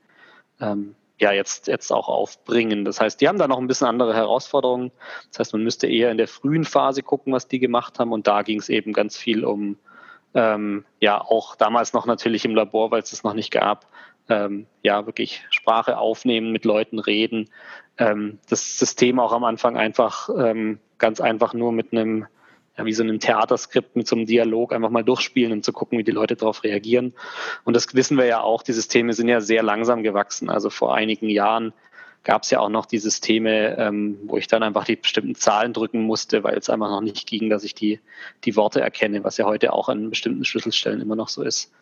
ähm, 0.60 0.94
ja 1.20 1.32
jetzt, 1.32 1.68
jetzt 1.68 1.92
auch 1.92 2.08
aufbringen. 2.08 2.84
Das 2.84 3.00
heißt, 3.00 3.20
die 3.20 3.28
haben 3.28 3.38
da 3.38 3.46
noch 3.46 3.58
ein 3.58 3.66
bisschen 3.66 3.86
andere 3.86 4.14
Herausforderungen. 4.14 4.90
Das 5.30 5.38
heißt, 5.38 5.52
man 5.52 5.62
müsste 5.62 5.86
eher 5.86 6.10
in 6.10 6.18
der 6.18 6.28
frühen 6.28 6.64
Phase 6.64 7.02
gucken, 7.02 7.32
was 7.32 7.46
die 7.46 7.58
gemacht 7.58 7.98
haben. 7.98 8.12
Und 8.12 8.26
da 8.26 8.42
ging 8.42 8.58
es 8.58 8.68
eben 8.68 8.92
ganz 8.92 9.16
viel 9.16 9.44
um, 9.44 9.76
ähm, 10.34 10.84
ja, 10.98 11.20
auch 11.20 11.56
damals 11.56 11.92
noch 11.92 12.06
natürlich 12.06 12.44
im 12.44 12.54
Labor, 12.54 12.90
weil 12.90 13.02
es 13.02 13.10
das 13.10 13.22
noch 13.22 13.34
nicht 13.34 13.50
gab, 13.50 13.86
ähm, 14.28 14.66
ja, 14.82 15.06
wirklich 15.06 15.44
Sprache 15.50 15.98
aufnehmen, 15.98 16.52
mit 16.52 16.64
Leuten 16.64 16.98
reden. 16.98 17.50
Ähm, 17.98 18.38
das 18.48 18.78
System 18.78 19.18
auch 19.20 19.32
am 19.32 19.44
Anfang 19.44 19.76
einfach 19.76 20.30
ähm, 20.36 20.78
ganz 20.98 21.20
einfach 21.20 21.52
nur 21.52 21.72
mit 21.72 21.92
einem 21.92 22.26
ja, 22.76 22.84
wie 22.84 22.92
so 22.92 23.02
ein 23.02 23.20
Theaterskript 23.20 23.96
mit 23.96 24.06
so 24.06 24.16
einem 24.16 24.26
Dialog 24.26 24.72
einfach 24.72 24.90
mal 24.90 25.04
durchspielen 25.04 25.52
und 25.52 25.64
zu 25.64 25.72
gucken, 25.72 25.98
wie 25.98 26.04
die 26.04 26.12
Leute 26.12 26.36
darauf 26.36 26.64
reagieren. 26.64 27.14
Und 27.64 27.74
das 27.74 27.94
wissen 27.94 28.16
wir 28.16 28.26
ja 28.26 28.40
auch, 28.40 28.62
die 28.62 28.72
Systeme 28.72 29.12
sind 29.12 29.28
ja 29.28 29.40
sehr 29.40 29.62
langsam 29.62 30.02
gewachsen. 30.02 30.48
Also 30.50 30.70
vor 30.70 30.94
einigen 30.94 31.28
Jahren 31.28 31.72
gab 32.22 32.42
es 32.42 32.50
ja 32.50 32.60
auch 32.60 32.68
noch 32.68 32.86
die 32.86 32.98
Systeme, 32.98 33.76
ähm, 33.78 34.18
wo 34.24 34.36
ich 34.36 34.46
dann 34.46 34.62
einfach 34.62 34.84
die 34.84 34.96
bestimmten 34.96 35.34
Zahlen 35.34 35.72
drücken 35.72 36.02
musste, 36.02 36.44
weil 36.44 36.56
es 36.56 36.68
einfach 36.68 36.90
noch 36.90 37.00
nicht 37.00 37.26
ging, 37.26 37.48
dass 37.48 37.64
ich 37.64 37.74
die, 37.74 38.00
die 38.44 38.56
Worte 38.56 38.80
erkenne, 38.80 39.24
was 39.24 39.36
ja 39.36 39.46
heute 39.46 39.72
auch 39.72 39.88
an 39.88 40.10
bestimmten 40.10 40.44
Schlüsselstellen 40.44 41.00
immer 41.00 41.16
noch 41.16 41.28
so 41.28 41.42
ist. 41.42 41.72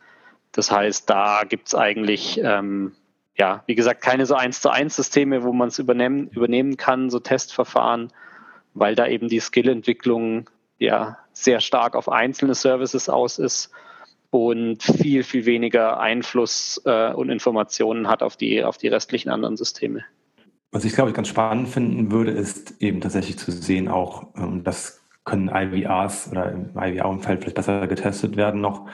Das 0.53 0.70
heißt, 0.70 1.11
da 1.11 1.42
gibt 1.48 1.68
es 1.68 1.74
eigentlich, 1.74 2.40
ähm, 2.42 2.92
ja, 3.37 3.62
wie 3.66 3.74
gesagt, 3.74 4.03
keine 4.03 4.27
so 4.27 4.35
eins 4.35 4.61
zu 4.61 4.70
eins 4.70 4.96
Systeme, 4.96 5.42
wo 5.42 5.53
man 5.53 5.68
es 5.68 5.79
übernehmen, 5.79 6.29
übernehmen 6.29 6.77
kann, 6.77 7.11
so 7.11 7.18
Testverfahren, 7.18 8.12
weil 8.74 8.94
da 8.94 9.07
eben 9.07 9.29
die 9.29 9.40
Skillentwicklung 9.40 10.48
ja 10.78 11.18
sehr 11.32 11.60
stark 11.60 11.94
auf 11.94 12.08
einzelne 12.08 12.54
Services 12.54 13.08
aus 13.08 13.38
ist 13.38 13.70
und 14.30 14.82
viel, 14.82 15.22
viel 15.22 15.46
weniger 15.46 16.00
Einfluss 16.00 16.80
äh, 16.84 17.12
und 17.12 17.30
Informationen 17.30 18.08
hat 18.08 18.22
auf 18.22 18.36
die, 18.36 18.62
auf 18.62 18.76
die 18.76 18.88
restlichen 18.88 19.30
anderen 19.30 19.56
Systeme. 19.56 20.04
Was 20.70 20.84
ich, 20.84 20.92
glaube 20.94 21.10
ich, 21.10 21.16
ganz 21.16 21.28
spannend 21.28 21.68
finden 21.68 22.12
würde, 22.12 22.30
ist 22.30 22.74
eben 22.80 23.00
tatsächlich 23.00 23.38
zu 23.38 23.50
sehen, 23.50 23.88
auch 23.88 24.34
ähm, 24.36 24.64
das 24.64 25.02
können 25.24 25.50
IVRs 25.52 26.30
oder 26.30 26.52
im 26.52 26.70
IVR-Umfeld 26.76 27.40
vielleicht 27.40 27.56
besser 27.56 27.86
getestet 27.86 28.36
werden 28.36 28.60
noch, 28.60 28.86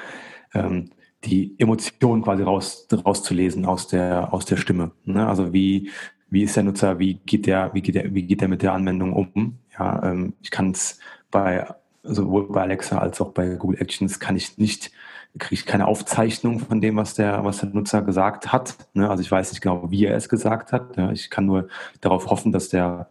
ähm, 0.52 0.90
die 1.24 1.54
Emotionen 1.58 2.22
quasi 2.22 2.42
raus, 2.42 2.86
rauszulesen 2.92 3.64
aus 3.64 3.88
der, 3.88 4.32
aus 4.32 4.44
der 4.44 4.56
Stimme. 4.56 4.92
Ne? 5.04 5.26
Also 5.26 5.52
wie, 5.52 5.90
wie 6.28 6.42
ist 6.42 6.56
der 6.56 6.64
Nutzer, 6.64 6.98
wie 6.98 7.14
geht 7.14 7.46
der, 7.46 7.72
wie 7.72 7.80
geht 7.80 7.94
der, 7.94 8.14
wie 8.14 8.22
geht 8.24 8.40
der 8.40 8.48
mit 8.48 8.62
der 8.62 8.72
Anwendung 8.72 9.12
um? 9.12 9.58
Ja, 9.78 10.02
ähm, 10.10 10.34
ich 10.42 10.50
kann 10.50 10.72
es 10.72 10.98
bei 11.34 11.66
sowohl 12.04 12.48
bei 12.48 12.62
Alexa 12.62 12.98
als 12.98 13.20
auch 13.20 13.32
bei 13.32 13.56
Google 13.56 13.80
Actions 13.80 14.20
kann 14.20 14.36
ich 14.36 14.56
nicht, 14.56 14.92
kriege 15.38 15.54
ich 15.54 15.66
keine 15.66 15.88
Aufzeichnung 15.88 16.60
von 16.60 16.80
dem, 16.80 16.96
was 16.96 17.14
der, 17.14 17.44
was 17.44 17.58
der 17.58 17.70
Nutzer 17.70 18.02
gesagt 18.02 18.52
hat. 18.52 18.76
Ne? 18.92 19.10
Also 19.10 19.22
ich 19.22 19.30
weiß 19.30 19.50
nicht 19.50 19.60
genau, 19.60 19.90
wie 19.90 20.04
er 20.04 20.16
es 20.16 20.28
gesagt 20.28 20.72
hat. 20.72 20.96
Ja? 20.96 21.10
Ich 21.10 21.30
kann 21.30 21.46
nur 21.46 21.68
darauf 22.00 22.30
hoffen, 22.30 22.52
dass 22.52 22.68
der 22.68 23.08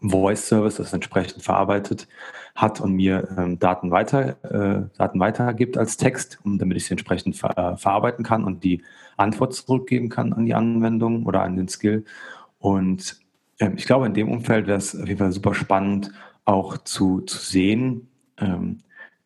Voice 0.00 0.48
Service 0.48 0.76
das 0.76 0.92
entsprechend 0.92 1.42
verarbeitet 1.42 2.08
hat 2.54 2.80
und 2.80 2.92
mir 2.92 3.28
ähm, 3.38 3.58
Daten 3.58 3.90
weiter 3.90 4.36
äh, 4.42 4.96
Daten 4.98 5.20
weitergibt 5.20 5.78
als 5.78 5.96
Text, 5.96 6.38
um, 6.44 6.58
damit 6.58 6.76
ich 6.76 6.86
sie 6.86 6.92
entsprechend 6.92 7.36
ver 7.36 7.56
äh, 7.56 7.76
verarbeiten 7.76 8.24
kann 8.24 8.44
und 8.44 8.64
die 8.64 8.82
Antwort 9.16 9.54
zurückgeben 9.54 10.08
kann 10.08 10.32
an 10.32 10.46
die 10.46 10.54
Anwendung 10.54 11.24
oder 11.26 11.42
an 11.42 11.56
den 11.56 11.68
Skill. 11.68 12.04
Und 12.58 13.20
ähm, 13.60 13.74
ich 13.76 13.86
glaube, 13.86 14.06
in 14.06 14.14
dem 14.14 14.30
Umfeld 14.30 14.66
wäre 14.66 14.78
es 14.78 14.94
auf 14.94 15.06
jeden 15.06 15.18
Fall 15.18 15.32
super 15.32 15.54
spannend, 15.54 16.10
auch 16.44 16.78
zu, 16.78 17.20
zu 17.22 17.38
sehen, 17.38 18.08
ähm, 18.38 18.78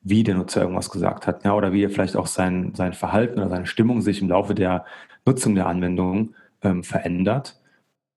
wie 0.02 0.22
der 0.22 0.36
Nutzer 0.36 0.62
irgendwas 0.62 0.90
gesagt 0.90 1.26
hat, 1.26 1.44
ja, 1.44 1.54
oder 1.54 1.72
wie 1.72 1.84
er 1.84 1.90
vielleicht 1.90 2.16
auch 2.16 2.26
sein, 2.26 2.74
sein 2.74 2.92
Verhalten 2.92 3.38
oder 3.38 3.48
seine 3.48 3.66
Stimmung 3.66 4.00
sich 4.00 4.22
im 4.22 4.28
Laufe 4.28 4.54
der 4.54 4.84
Nutzung 5.26 5.54
der 5.54 5.66
Anwendung 5.66 6.34
ähm, 6.62 6.84
verändert. 6.84 7.60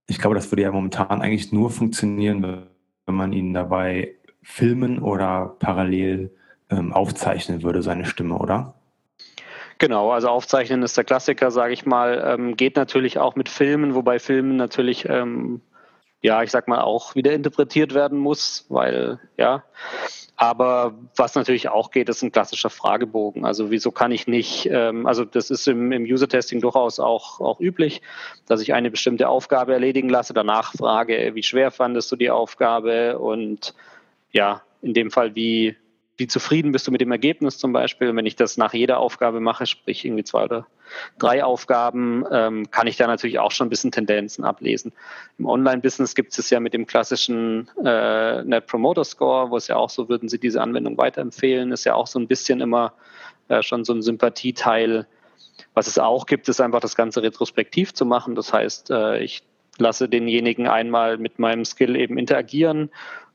Ich 0.07 0.19
glaube, 0.19 0.35
das 0.35 0.51
würde 0.51 0.63
ja 0.63 0.71
momentan 0.71 1.21
eigentlich 1.21 1.51
nur 1.51 1.69
funktionieren, 1.69 2.67
wenn 3.05 3.15
man 3.15 3.33
ihn 3.33 3.53
dabei 3.53 4.15
filmen 4.43 4.99
oder 4.99 5.55
parallel 5.59 6.31
ähm, 6.69 6.93
aufzeichnen 6.93 7.63
würde, 7.63 7.81
seine 7.81 8.05
Stimme, 8.05 8.37
oder? 8.37 8.75
Genau, 9.77 10.11
also 10.11 10.29
aufzeichnen 10.29 10.83
ist 10.83 10.95
der 10.95 11.03
Klassiker, 11.03 11.49
sage 11.49 11.73
ich 11.73 11.85
mal. 11.85 12.23
Ähm, 12.25 12.55
geht 12.55 12.75
natürlich 12.75 13.17
auch 13.17 13.35
mit 13.35 13.49
Filmen, 13.49 13.95
wobei 13.95 14.19
Filmen 14.19 14.55
natürlich, 14.55 15.09
ähm, 15.09 15.61
ja, 16.21 16.43
ich 16.43 16.51
sag 16.51 16.67
mal, 16.67 16.81
auch 16.81 17.15
wieder 17.15 17.33
interpretiert 17.33 17.93
werden 17.93 18.19
muss, 18.19 18.65
weil, 18.69 19.19
ja. 19.37 19.63
Aber 20.35 20.95
was 21.15 21.35
natürlich 21.35 21.69
auch 21.69 21.91
geht, 21.91 22.09
ist 22.09 22.23
ein 22.23 22.31
klassischer 22.31 22.69
Fragebogen. 22.69 23.45
Also 23.45 23.69
wieso 23.69 23.91
kann 23.91 24.11
ich 24.11 24.27
nicht, 24.27 24.67
ähm, 24.71 25.05
also 25.05 25.23
das 25.25 25.51
ist 25.51 25.67
im, 25.67 25.91
im 25.91 26.03
User-Testing 26.03 26.61
durchaus 26.61 26.99
auch, 26.99 27.39
auch 27.41 27.59
üblich, 27.59 28.01
dass 28.47 28.61
ich 28.61 28.73
eine 28.73 28.89
bestimmte 28.89 29.29
Aufgabe 29.29 29.73
erledigen 29.73 30.09
lasse, 30.09 30.33
danach 30.33 30.73
frage, 30.73 31.31
wie 31.35 31.43
schwer 31.43 31.69
fandest 31.69 32.11
du 32.11 32.15
die 32.15 32.31
Aufgabe 32.31 33.19
und 33.19 33.75
ja, 34.31 34.63
in 34.81 34.93
dem 34.93 35.11
Fall, 35.11 35.35
wie, 35.35 35.75
wie 36.17 36.27
zufrieden 36.27 36.71
bist 36.71 36.87
du 36.87 36.91
mit 36.91 37.01
dem 37.01 37.11
Ergebnis 37.11 37.57
zum 37.57 37.73
Beispiel. 37.73 38.15
Wenn 38.15 38.25
ich 38.25 38.35
das 38.35 38.57
nach 38.57 38.73
jeder 38.73 38.99
Aufgabe 38.99 39.39
mache, 39.39 39.65
sprich 39.65 40.05
irgendwie 40.05 40.23
zwei 40.23 40.45
oder 40.45 40.67
drei 41.19 41.43
Aufgaben, 41.43 42.25
ähm, 42.31 42.69
kann 42.71 42.87
ich 42.87 42.97
da 42.97 43.07
natürlich 43.07 43.39
auch 43.39 43.51
schon 43.51 43.67
ein 43.67 43.69
bisschen 43.69 43.91
Tendenzen 43.91 44.43
ablesen. 44.43 44.93
Im 45.37 45.45
Online-Business 45.45 46.15
gibt 46.15 46.37
es 46.37 46.49
ja 46.49 46.59
mit 46.59 46.73
dem 46.73 46.85
klassischen 46.85 47.69
äh, 47.83 48.43
Net 48.43 48.67
Promoter 48.67 49.03
Score, 49.03 49.51
wo 49.51 49.57
es 49.57 49.67
ja 49.67 49.75
auch 49.75 49.89
so, 49.89 50.09
würden 50.09 50.29
Sie 50.29 50.39
diese 50.39 50.61
Anwendung 50.61 50.97
weiterempfehlen, 50.97 51.71
ist 51.71 51.85
ja 51.85 51.95
auch 51.95 52.07
so 52.07 52.19
ein 52.19 52.27
bisschen 52.27 52.61
immer 52.61 52.93
äh, 53.47 53.61
schon 53.61 53.83
so 53.83 53.93
ein 53.93 54.01
Sympathieteil. 54.01 55.07
Was 55.73 55.87
es 55.87 55.99
auch 55.99 56.25
gibt, 56.25 56.49
ist 56.49 56.61
einfach 56.61 56.79
das 56.79 56.95
Ganze 56.95 57.21
retrospektiv 57.21 57.93
zu 57.93 58.05
machen. 58.05 58.35
Das 58.35 58.51
heißt, 58.51 58.91
äh, 58.91 59.19
ich 59.19 59.43
lasse 59.77 60.09
denjenigen 60.09 60.67
einmal 60.67 61.17
mit 61.17 61.39
meinem 61.39 61.65
Skill 61.65 61.95
eben 61.95 62.17
interagieren 62.17 62.89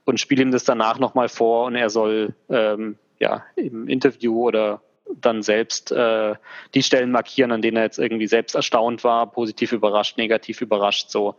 und 0.05 0.21
spiele 0.21 0.43
ihm 0.43 0.53
das 0.53 0.65
danach 0.65 0.99
nochmal 0.99 1.29
vor 1.29 1.67
und 1.67 1.75
er 1.75 1.91
soll 1.91 2.35
ähm, 2.49 2.97
ja, 3.19 3.45
im 3.57 3.89
Interview 3.89 4.47
oder 4.47 4.81
dann 5.15 5.43
selbst 5.43 5.93
äh, 5.93 6.35
die 6.75 6.83
Stellen 6.83 7.11
markieren, 7.11 7.53
an 7.53 7.63
denen 7.63 7.77
er 7.77 7.85
jetzt 7.85 7.99
irgendwie 7.99 8.27
selbst 8.27 8.55
erstaunt 8.55 9.05
war, 9.05 9.31
positiv 9.31 9.73
überrascht, 9.73 10.19
negativ 10.19 10.61
überrascht. 10.61 11.11
So, 11.11 11.37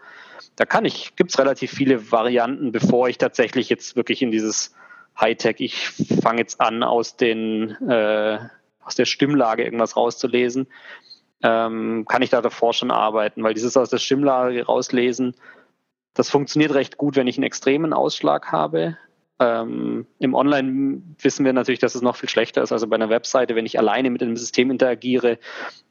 da 0.56 0.66
kann 0.66 0.86
ich, 0.86 1.16
gibt 1.16 1.32
es 1.32 1.40
relativ 1.40 1.72
viele 1.72 2.12
Varianten, 2.12 2.72
bevor 2.72 3.10
ich 3.10 3.18
tatsächlich 3.18 3.70
jetzt 3.70 3.96
wirklich 3.96 4.22
in 4.22 4.32
dieses 4.32 4.74
Hightech, 5.20 5.56
ich 5.60 5.90
fange 6.22 6.40
jetzt 6.40 6.62
an, 6.62 6.84
aus 6.84 7.18
den 7.18 7.72
äh, 7.88 8.40
aus 8.82 8.96
der 8.96 9.06
Stimmlage 9.06 9.64
irgendwas 9.64 9.98
rauszulesen, 9.98 10.68
ähm, 11.44 12.06
kann 12.08 12.22
ich 12.22 12.30
da 12.30 12.42
davor 12.42 12.74
schon 12.74 12.90
arbeiten, 12.90 13.44
weil 13.44 13.54
dieses 13.54 13.76
aus 13.76 13.90
der 13.90 13.98
Stimmlage 13.98 14.66
rauslesen 14.66 15.36
das 16.18 16.32
funktioniert 16.32 16.74
recht 16.74 16.98
gut, 16.98 17.16
wenn 17.16 17.28
ich 17.28 17.38
einen 17.38 17.44
extremen 17.44 17.94
Ausschlag 17.94 18.52
habe. 18.52 18.98
Ähm, 19.40 20.08
Im 20.18 20.34
Online 20.34 21.02
wissen 21.22 21.46
wir 21.46 21.54
natürlich, 21.54 21.80
dass 21.80 21.94
es 21.94 22.02
noch 22.02 22.16
viel 22.16 22.30
schlechter 22.30 22.64
ist. 22.64 22.72
Also 22.72 22.88
bei 22.88 22.96
einer 22.96 23.10
Webseite, 23.10 23.56
wenn 23.56 23.68
ich 23.68 23.78
alleine 23.78 24.10
mit 24.10 24.24
einem 24.24 24.36
System 24.36 24.72
interagiere, 24.72 25.38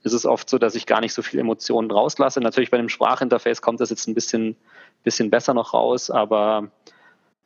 ist 0.03 0.13
es 0.13 0.27
oft 0.27 0.49
so, 0.51 0.59
dass 0.59 0.75
ich 0.75 0.87
gar 0.87 1.01
nicht 1.01 1.13
so 1.13 1.23
viel 1.23 1.39
Emotionen 1.39 1.91
rauslasse. 1.91 2.41
Natürlich 2.41 2.71
bei 2.71 2.79
einem 2.79 2.89
Sprachinterface 2.89 3.63
kommt 3.63 3.81
das 3.81 3.91
jetzt 3.91 4.09
ein 4.09 4.15
bisschen, 4.15 4.57
bisschen 5.05 5.31
besser 5.31 5.55
noch 5.55 5.75
raus, 5.75 6.11
aber 6.11 6.73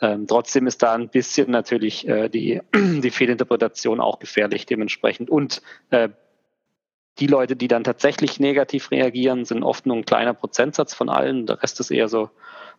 ähm, 0.00 0.26
trotzdem 0.26 0.66
ist 0.66 0.82
da 0.82 0.94
ein 0.94 1.10
bisschen 1.10 1.50
natürlich 1.50 2.08
äh, 2.08 2.30
die, 2.30 2.62
die 2.74 3.10
Fehlinterpretation 3.10 4.00
auch 4.00 4.18
gefährlich 4.18 4.64
dementsprechend. 4.64 5.28
Und 5.28 5.60
äh, 5.90 6.08
die 7.18 7.26
Leute, 7.26 7.56
die 7.56 7.68
dann 7.68 7.84
tatsächlich 7.84 8.40
negativ 8.40 8.90
reagieren, 8.90 9.44
sind 9.44 9.62
oft 9.62 9.84
nur 9.84 9.96
ein 9.96 10.06
kleiner 10.06 10.32
Prozentsatz 10.32 10.94
von 10.94 11.10
allen. 11.10 11.44
Der 11.44 11.62
Rest 11.62 11.78
ist 11.80 11.90
eher 11.90 12.08
so 12.08 12.30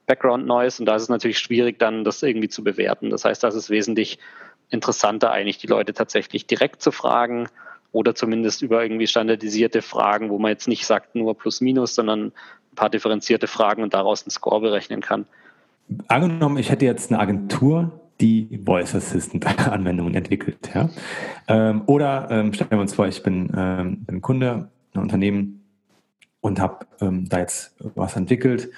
Background 0.06 0.46
Noise 0.46 0.82
und 0.82 0.86
da 0.86 0.96
ist 0.96 1.04
es 1.04 1.10
natürlich 1.10 1.40
schwierig, 1.40 1.80
dann 1.80 2.04
das 2.04 2.22
irgendwie 2.24 2.50
zu 2.50 2.64
bewerten. 2.64 3.10
Das 3.10 3.26
heißt, 3.26 3.44
das 3.44 3.56
ist 3.56 3.70
wesentlich 3.70 4.20
interessanter, 4.70 5.32
eigentlich 5.32 5.58
die 5.58 5.68
Leute 5.68 5.94
tatsächlich 5.94 6.48
direkt 6.48 6.82
zu 6.82 6.92
fragen 6.92 7.48
oder 7.92 8.16
zumindest 8.16 8.62
über 8.62 8.84
irgendwie 8.84 9.08
standardisierte 9.08 9.82
Fragen, 9.82 10.30
wo 10.30 10.40
man 10.40 10.52
jetzt 10.52 10.68
nicht 10.68 10.86
sagt 10.86 11.16
nur 11.16 11.38
plus 11.38 11.62
minus, 11.62 11.96
sondern 11.96 12.28
ein 12.28 12.76
paar 12.76 12.90
differenzierte 12.90 13.48
Fragen 13.48 13.84
und 13.84 13.94
daraus 13.94 14.24
einen 14.24 14.32
Score 14.32 14.62
berechnen 14.62 15.02
kann. 15.02 15.26
Angenommen, 16.08 16.58
ich 16.58 16.72
hätte 16.72 16.86
jetzt 16.86 17.12
eine 17.12 17.20
Agentur, 17.20 18.00
die 18.22 18.62
Voice 18.66 18.96
Assistant 18.96 19.46
Anwendungen 19.68 20.16
entwickelt. 20.16 20.70
Ja? 20.74 20.90
Ähm, 21.48 21.84
oder 21.86 22.28
ähm, 22.32 22.54
stellen 22.54 22.72
wir 22.72 22.80
uns 22.80 22.94
vor, 22.94 23.08
ich 23.08 23.24
bin 23.24 23.52
ähm, 23.56 24.06
ein 24.08 24.22
Kunde, 24.22 24.70
ein 24.94 25.00
Unternehmen 25.02 25.66
und 26.40 26.60
habe 26.60 26.86
da 27.00 27.38
jetzt 27.38 27.76
was 27.96 28.16
entwickelt 28.16 28.72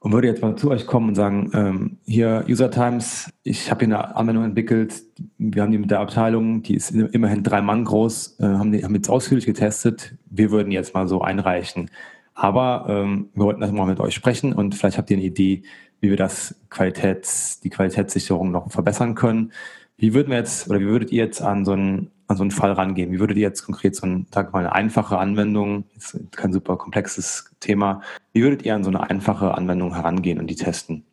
und 0.00 0.12
würde 0.12 0.28
jetzt 0.28 0.42
mal 0.42 0.56
zu 0.56 0.70
euch 0.70 0.86
kommen 0.86 1.08
und 1.08 1.14
sagen, 1.14 1.50
ähm, 1.54 1.98
hier 2.04 2.44
User 2.48 2.70
Times, 2.70 3.30
ich 3.42 3.70
habe 3.70 3.86
hier 3.86 3.94
eine 3.94 4.16
Anwendung 4.16 4.44
entwickelt, 4.44 5.02
wir 5.38 5.62
haben 5.62 5.72
die 5.72 5.78
mit 5.78 5.90
der 5.90 6.00
Abteilung, 6.00 6.62
die 6.62 6.74
ist 6.74 6.90
immerhin 6.90 7.42
drei 7.42 7.62
Mann 7.62 7.84
groß, 7.84 8.38
äh, 8.40 8.44
haben, 8.44 8.72
die, 8.72 8.84
haben 8.84 8.94
jetzt 8.94 9.08
ausführlich 9.08 9.46
getestet, 9.46 10.14
wir 10.30 10.50
würden 10.50 10.70
jetzt 10.70 10.94
mal 10.94 11.08
so 11.08 11.22
einreichen. 11.22 11.90
Aber 12.34 12.86
ähm, 12.88 13.30
wir 13.34 13.44
wollten 13.46 13.62
das 13.62 13.72
mal 13.72 13.86
mit 13.86 13.98
euch 13.98 14.14
sprechen 14.14 14.52
und 14.52 14.74
vielleicht 14.74 14.98
habt 14.98 15.10
ihr 15.10 15.16
eine 15.16 15.24
Idee, 15.24 15.62
wie 16.00 16.10
wir 16.10 16.18
das 16.18 16.54
Qualitäts, 16.68 17.60
die 17.60 17.70
Qualitätssicherung 17.70 18.50
noch 18.50 18.70
verbessern 18.70 19.14
können. 19.14 19.52
Wie 19.96 20.12
würden 20.12 20.28
wir 20.28 20.36
jetzt 20.36 20.68
oder 20.68 20.78
wie 20.78 20.86
würdet 20.86 21.10
ihr 21.10 21.24
jetzt 21.24 21.40
an 21.40 21.64
so 21.64 21.72
einen, 21.72 22.10
an 22.28 22.36
so 22.36 22.42
einen 22.42 22.50
Fall 22.50 22.72
rangehen? 22.72 23.12
Wie 23.12 23.20
würdet 23.20 23.36
ihr 23.36 23.42
jetzt 23.42 23.64
konkret 23.64 23.94
so 23.96 24.06
ein, 24.06 24.26
sag 24.32 24.52
mal, 24.52 24.60
eine 24.60 24.72
einfache 24.72 25.18
Anwendung, 25.18 25.84
ist 25.96 26.18
kein 26.32 26.52
super 26.52 26.76
komplexes 26.76 27.50
Thema, 27.60 28.02
wie 28.32 28.42
würdet 28.42 28.64
ihr 28.64 28.74
an 28.74 28.84
so 28.84 28.90
eine 28.90 29.08
einfache 29.08 29.54
Anwendung 29.54 29.94
herangehen 29.94 30.38
und 30.38 30.48
die 30.48 30.56
testen? 30.56 31.04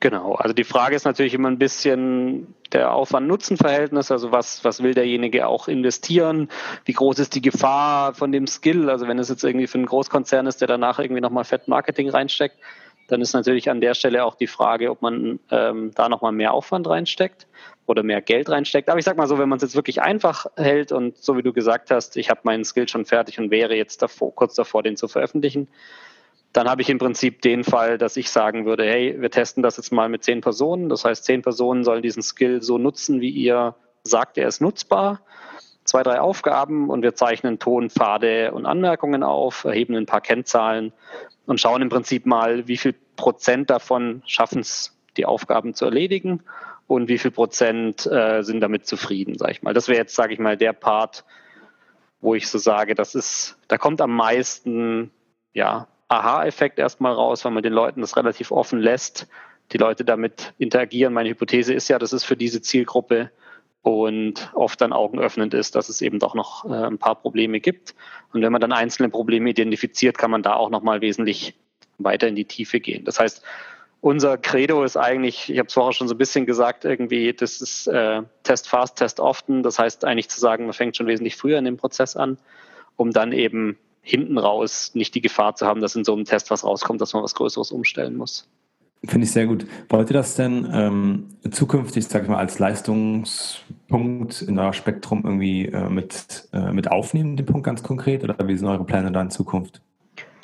Genau, 0.00 0.34
also 0.34 0.52
die 0.52 0.64
Frage 0.64 0.96
ist 0.96 1.06
natürlich 1.06 1.32
immer 1.32 1.48
ein 1.48 1.58
bisschen 1.58 2.54
der 2.72 2.92
Aufwand-Nutzen-Verhältnis, 2.92 4.10
also 4.10 4.32
was, 4.32 4.62
was 4.62 4.82
will 4.82 4.92
derjenige 4.92 5.46
auch 5.46 5.66
investieren, 5.66 6.50
wie 6.84 6.92
groß 6.92 7.20
ist 7.20 7.34
die 7.34 7.40
Gefahr 7.40 8.14
von 8.14 8.30
dem 8.30 8.46
Skill, 8.46 8.90
also 8.90 9.08
wenn 9.08 9.18
es 9.18 9.30
jetzt 9.30 9.44
irgendwie 9.44 9.66
für 9.66 9.78
einen 9.78 9.86
Großkonzern 9.86 10.46
ist, 10.46 10.60
der 10.60 10.68
danach 10.68 10.98
irgendwie 10.98 11.22
nochmal 11.22 11.44
Fett 11.44 11.68
Marketing 11.68 12.10
reinsteckt, 12.10 12.56
dann 13.08 13.20
ist 13.20 13.32
natürlich 13.32 13.70
an 13.70 13.80
der 13.80 13.94
Stelle 13.94 14.24
auch 14.24 14.34
die 14.34 14.46
Frage, 14.46 14.90
ob 14.90 15.02
man 15.02 15.38
ähm, 15.50 15.90
da 15.94 16.08
nochmal 16.08 16.32
mehr 16.32 16.52
Aufwand 16.52 16.88
reinsteckt 16.88 17.46
oder 17.86 18.02
mehr 18.02 18.22
Geld 18.22 18.48
reinsteckt. 18.48 18.88
Aber 18.88 18.98
ich 18.98 19.04
sag 19.04 19.16
mal 19.16 19.26
so, 19.26 19.38
wenn 19.38 19.48
man 19.48 19.56
es 19.56 19.62
jetzt 19.62 19.76
wirklich 19.76 20.00
einfach 20.00 20.46
hält 20.56 20.92
und 20.92 21.16
so 21.18 21.36
wie 21.36 21.42
du 21.42 21.52
gesagt 21.52 21.90
hast, 21.90 22.16
ich 22.16 22.30
habe 22.30 22.40
meinen 22.44 22.64
Skill 22.64 22.88
schon 22.88 23.04
fertig 23.04 23.38
und 23.38 23.50
wäre 23.50 23.76
jetzt 23.76 24.02
davor, 24.02 24.34
kurz 24.34 24.54
davor, 24.54 24.82
den 24.82 24.96
zu 24.96 25.08
veröffentlichen, 25.08 25.68
dann 26.52 26.68
habe 26.68 26.82
ich 26.82 26.88
im 26.88 26.98
Prinzip 26.98 27.42
den 27.42 27.64
Fall, 27.64 27.98
dass 27.98 28.16
ich 28.16 28.30
sagen 28.30 28.64
würde, 28.64 28.84
hey, 28.84 29.20
wir 29.20 29.30
testen 29.30 29.62
das 29.62 29.76
jetzt 29.76 29.92
mal 29.92 30.08
mit 30.08 30.22
zehn 30.22 30.40
Personen. 30.40 30.88
Das 30.88 31.04
heißt, 31.04 31.24
zehn 31.24 31.42
Personen 31.42 31.82
sollen 31.82 32.02
diesen 32.02 32.22
Skill 32.22 32.62
so 32.62 32.78
nutzen, 32.78 33.20
wie 33.20 33.30
ihr 33.30 33.74
sagt, 34.04 34.38
er 34.38 34.46
ist 34.46 34.60
nutzbar. 34.60 35.20
Zwei, 35.84 36.02
drei 36.02 36.20
Aufgaben 36.20 36.88
und 36.88 37.02
wir 37.02 37.14
zeichnen 37.14 37.58
Ton, 37.58 37.90
Pfade 37.90 38.52
und 38.52 38.64
Anmerkungen 38.64 39.22
auf, 39.22 39.64
erheben 39.64 39.94
ein 39.96 40.06
paar 40.06 40.22
Kennzahlen 40.22 40.92
und 41.46 41.60
schauen 41.60 41.82
im 41.82 41.90
Prinzip 41.90 42.24
mal, 42.24 42.66
wie 42.66 42.78
viel 42.78 42.94
Prozent 43.16 43.70
davon 43.70 44.22
schaffen 44.26 44.60
es, 44.60 44.96
die 45.16 45.26
Aufgaben 45.26 45.74
zu 45.74 45.84
erledigen 45.84 46.42
und 46.86 47.08
wie 47.08 47.18
viel 47.18 47.30
Prozent 47.30 48.06
äh, 48.06 48.42
sind 48.42 48.60
damit 48.60 48.86
zufrieden, 48.86 49.36
sage 49.36 49.52
ich 49.52 49.62
mal. 49.62 49.74
Das 49.74 49.88
wäre 49.88 49.98
jetzt, 49.98 50.14
sage 50.14 50.32
ich 50.32 50.38
mal, 50.38 50.56
der 50.56 50.72
Part, 50.72 51.24
wo 52.20 52.34
ich 52.34 52.48
so 52.48 52.58
sage, 52.58 52.94
das 52.94 53.14
ist, 53.14 53.58
da 53.68 53.76
kommt 53.76 54.00
am 54.00 54.14
meisten, 54.14 55.10
ja, 55.52 55.88
Aha-Effekt 56.08 56.78
erstmal 56.78 57.12
raus, 57.12 57.44
weil 57.44 57.52
man 57.52 57.62
den 57.62 57.72
Leuten 57.72 58.00
das 58.00 58.16
relativ 58.16 58.52
offen 58.52 58.78
lässt, 58.78 59.26
die 59.72 59.78
Leute 59.78 60.04
damit 60.04 60.52
interagieren. 60.58 61.14
Meine 61.14 61.30
Hypothese 61.30 61.72
ist 61.72 61.88
ja, 61.88 61.98
dass 61.98 62.12
es 62.12 62.24
für 62.24 62.36
diese 62.36 62.60
Zielgruppe 62.60 63.30
und 63.84 64.50
oft 64.54 64.80
dann 64.80 64.94
augenöffnend 64.94 65.52
ist, 65.52 65.76
dass 65.76 65.90
es 65.90 66.00
eben 66.00 66.18
doch 66.18 66.34
noch 66.34 66.64
äh, 66.64 66.86
ein 66.86 66.96
paar 66.96 67.16
Probleme 67.16 67.60
gibt. 67.60 67.94
Und 68.32 68.40
wenn 68.40 68.50
man 68.50 68.62
dann 68.62 68.72
einzelne 68.72 69.10
Probleme 69.10 69.50
identifiziert, 69.50 70.16
kann 70.16 70.30
man 70.30 70.42
da 70.42 70.54
auch 70.54 70.70
nochmal 70.70 71.02
wesentlich 71.02 71.54
weiter 71.98 72.26
in 72.26 72.34
die 72.34 72.46
Tiefe 72.46 72.80
gehen. 72.80 73.04
Das 73.04 73.20
heißt, 73.20 73.42
unser 74.00 74.38
Credo 74.38 74.84
ist 74.84 74.96
eigentlich, 74.96 75.50
ich 75.50 75.58
habe 75.58 75.68
es 75.68 75.74
vorher 75.74 75.92
schon 75.92 76.08
so 76.08 76.14
ein 76.14 76.18
bisschen 76.18 76.46
gesagt, 76.46 76.86
irgendwie, 76.86 77.34
das 77.34 77.60
ist 77.60 77.86
äh, 77.86 78.22
Test 78.42 78.68
fast, 78.68 78.96
Test 78.96 79.20
often. 79.20 79.62
Das 79.62 79.78
heißt 79.78 80.06
eigentlich 80.06 80.30
zu 80.30 80.40
sagen, 80.40 80.64
man 80.64 80.72
fängt 80.72 80.96
schon 80.96 81.06
wesentlich 81.06 81.36
früher 81.36 81.58
in 81.58 81.66
dem 81.66 81.76
Prozess 81.76 82.16
an, 82.16 82.38
um 82.96 83.10
dann 83.10 83.32
eben 83.32 83.78
hinten 84.00 84.38
raus 84.38 84.92
nicht 84.94 85.14
die 85.14 85.20
Gefahr 85.20 85.56
zu 85.56 85.66
haben, 85.66 85.82
dass 85.82 85.94
in 85.94 86.04
so 86.04 86.14
einem 86.14 86.24
Test 86.24 86.50
was 86.50 86.64
rauskommt, 86.64 87.02
dass 87.02 87.12
man 87.12 87.22
was 87.22 87.34
Größeres 87.34 87.70
umstellen 87.70 88.16
muss. 88.16 88.48
Finde 89.06 89.24
ich 89.24 89.32
sehr 89.32 89.46
gut. 89.46 89.66
Wollt 89.88 90.10
ihr 90.10 90.14
das 90.14 90.34
denn 90.34 90.68
ähm, 90.72 91.28
zukünftig, 91.50 92.06
sag 92.06 92.22
ich 92.22 92.28
mal, 92.28 92.38
als 92.38 92.58
Leistungspunkt 92.58 94.42
in 94.42 94.58
euer 94.58 94.72
Spektrum 94.72 95.22
irgendwie 95.24 95.66
äh, 95.66 95.88
mit, 95.88 96.48
äh, 96.52 96.72
mit 96.72 96.90
aufnehmen, 96.90 97.36
den 97.36 97.46
Punkt 97.46 97.64
ganz 97.64 97.82
konkret? 97.82 98.24
Oder 98.24 98.36
wie 98.46 98.56
sind 98.56 98.68
eure 98.68 98.84
Pläne 98.84 99.12
da 99.12 99.20
in 99.20 99.30
Zukunft? 99.30 99.80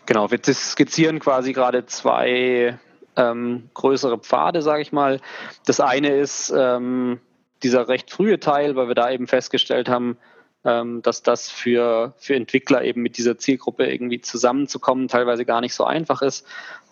Genau, 0.07 0.31
wir 0.31 0.41
skizzieren 0.43 1.21
quasi 1.21 1.53
gerade 1.53 1.87
zwei 1.87 2.79
ähm, 3.17 3.71
größere 3.75 4.19
Pfade, 4.19 4.63
sage 4.63 4.83
ich 4.83 4.93
mal. 4.93 5.21
Das 5.67 5.81
eine 5.81 6.09
ist 6.09 6.53
ähm, 6.57 7.21
dieser 7.63 7.89
recht 7.89 8.11
frühe 8.11 8.41
Teil, 8.41 8.77
weil 8.77 8.89
wir 8.89 8.95
da 8.95 9.11
eben 9.11 9.27
festgestellt 9.27 9.89
haben, 9.89 10.17
dass 10.63 11.23
das 11.23 11.51
für, 11.51 12.15
für 12.19 12.35
Entwickler 12.35 12.85
eben 12.85 13.01
mit 13.01 13.17
dieser 13.17 13.39
Zielgruppe 13.39 13.87
irgendwie 13.87 14.21
zusammenzukommen 14.21 15.09
teilweise 15.09 15.47
gar 15.47 15.61
nicht 15.63 15.75
so 15.75 15.85
einfach 15.85 16.21
ist. 16.21 16.47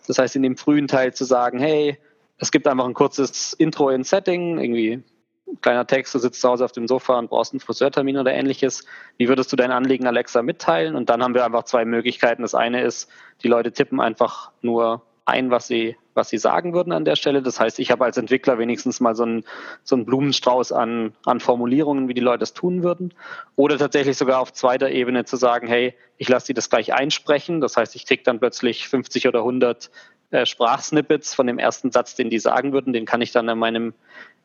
Das 0.06 0.18
heißt, 0.18 0.36
in 0.36 0.42
dem 0.42 0.56
frühen 0.56 0.88
Teil 0.88 1.12
zu 1.12 1.24
sagen, 1.24 1.58
hey, 1.58 1.98
es 2.38 2.50
gibt 2.50 2.66
einfach 2.66 2.86
ein 2.86 2.94
kurzes 2.94 3.52
Intro 3.52 3.90
in 3.90 4.04
Setting, 4.04 4.58
irgendwie 4.58 5.02
ein 5.46 5.60
kleiner 5.60 5.86
Text, 5.86 6.14
du 6.14 6.18
sitzt 6.18 6.40
zu 6.40 6.48
Hause 6.48 6.64
auf 6.64 6.72
dem 6.72 6.86
Sofa 6.86 7.18
und 7.18 7.30
brauchst 7.30 7.52
einen 7.52 7.60
Friseurtermin 7.60 8.18
oder 8.18 8.32
ähnliches. 8.32 8.84
Wie 9.16 9.28
würdest 9.28 9.52
du 9.52 9.56
dein 9.56 9.72
Anliegen 9.72 10.06
Alexa 10.06 10.42
mitteilen? 10.42 10.94
Und 10.94 11.10
dann 11.10 11.22
haben 11.22 11.34
wir 11.34 11.44
einfach 11.44 11.64
zwei 11.64 11.84
Möglichkeiten. 11.84 12.42
Das 12.42 12.54
eine 12.54 12.82
ist, 12.82 13.10
die 13.42 13.48
Leute 13.48 13.72
tippen 13.72 14.00
einfach 14.00 14.50
nur 14.62 15.02
ein, 15.28 15.50
was 15.50 15.66
sie, 15.66 15.96
was 16.14 16.28
sie 16.28 16.38
sagen 16.38 16.74
würden 16.74 16.92
an 16.92 17.04
der 17.04 17.16
Stelle. 17.16 17.42
Das 17.42 17.60
heißt, 17.60 17.78
ich 17.78 17.90
habe 17.90 18.04
als 18.04 18.16
Entwickler 18.16 18.58
wenigstens 18.58 19.00
mal 19.00 19.14
so 19.14 19.22
einen, 19.22 19.44
so 19.84 19.94
einen 19.94 20.04
Blumenstrauß 20.04 20.72
an, 20.72 21.12
an 21.24 21.40
Formulierungen, 21.40 22.08
wie 22.08 22.14
die 22.14 22.20
Leute 22.20 22.44
es 22.44 22.54
tun 22.54 22.82
würden. 22.82 23.14
Oder 23.54 23.78
tatsächlich 23.78 24.16
sogar 24.16 24.40
auf 24.40 24.52
zweiter 24.52 24.90
Ebene 24.90 25.24
zu 25.24 25.36
sagen, 25.36 25.68
hey, 25.68 25.94
ich 26.16 26.28
lasse 26.28 26.46
sie 26.46 26.54
das 26.54 26.70
gleich 26.70 26.92
einsprechen. 26.92 27.60
Das 27.60 27.76
heißt, 27.76 27.94
ich 27.94 28.06
kriege 28.06 28.22
dann 28.24 28.40
plötzlich 28.40 28.88
50 28.88 29.28
oder 29.28 29.40
100 29.40 29.90
äh, 30.30 30.46
Sprachsnippets 30.46 31.34
von 31.34 31.46
dem 31.46 31.58
ersten 31.58 31.90
Satz, 31.90 32.14
den 32.14 32.30
die 32.30 32.38
sagen 32.38 32.72
würden. 32.72 32.92
Den 32.92 33.04
kann 33.04 33.20
ich 33.20 33.32
dann 33.32 33.48
an 33.48 33.58
meinem 33.58 33.94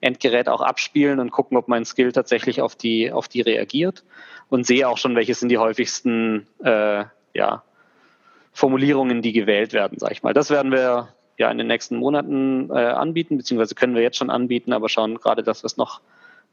Endgerät 0.01 0.49
auch 0.49 0.61
abspielen 0.61 1.19
und 1.19 1.31
gucken, 1.31 1.57
ob 1.57 1.67
mein 1.67 1.85
Skill 1.85 2.11
tatsächlich 2.11 2.61
auf 2.61 2.75
die, 2.75 3.11
auf 3.11 3.27
die 3.27 3.41
reagiert. 3.41 4.03
Und 4.49 4.65
sehe 4.65 4.87
auch 4.87 4.97
schon, 4.97 5.15
welche 5.15 5.33
sind 5.33 5.49
die 5.49 5.57
häufigsten 5.57 6.45
äh, 6.63 7.05
ja, 7.33 7.63
Formulierungen, 8.53 9.21
die 9.21 9.33
gewählt 9.33 9.73
werden, 9.73 9.99
sage 9.99 10.13
ich 10.13 10.23
mal. 10.23 10.33
Das 10.33 10.49
werden 10.49 10.71
wir 10.71 11.09
ja 11.37 11.51
in 11.51 11.57
den 11.57 11.67
nächsten 11.67 11.97
Monaten 11.97 12.69
äh, 12.69 12.73
anbieten, 12.73 13.37
beziehungsweise 13.37 13.75
können 13.75 13.95
wir 13.95 14.03
jetzt 14.03 14.17
schon 14.17 14.29
anbieten, 14.29 14.71
aber 14.71 14.89
schauen 14.89 15.15
gerade, 15.15 15.43
dass 15.43 15.63
wir 15.63 15.65
es 15.65 15.77
noch 15.77 16.01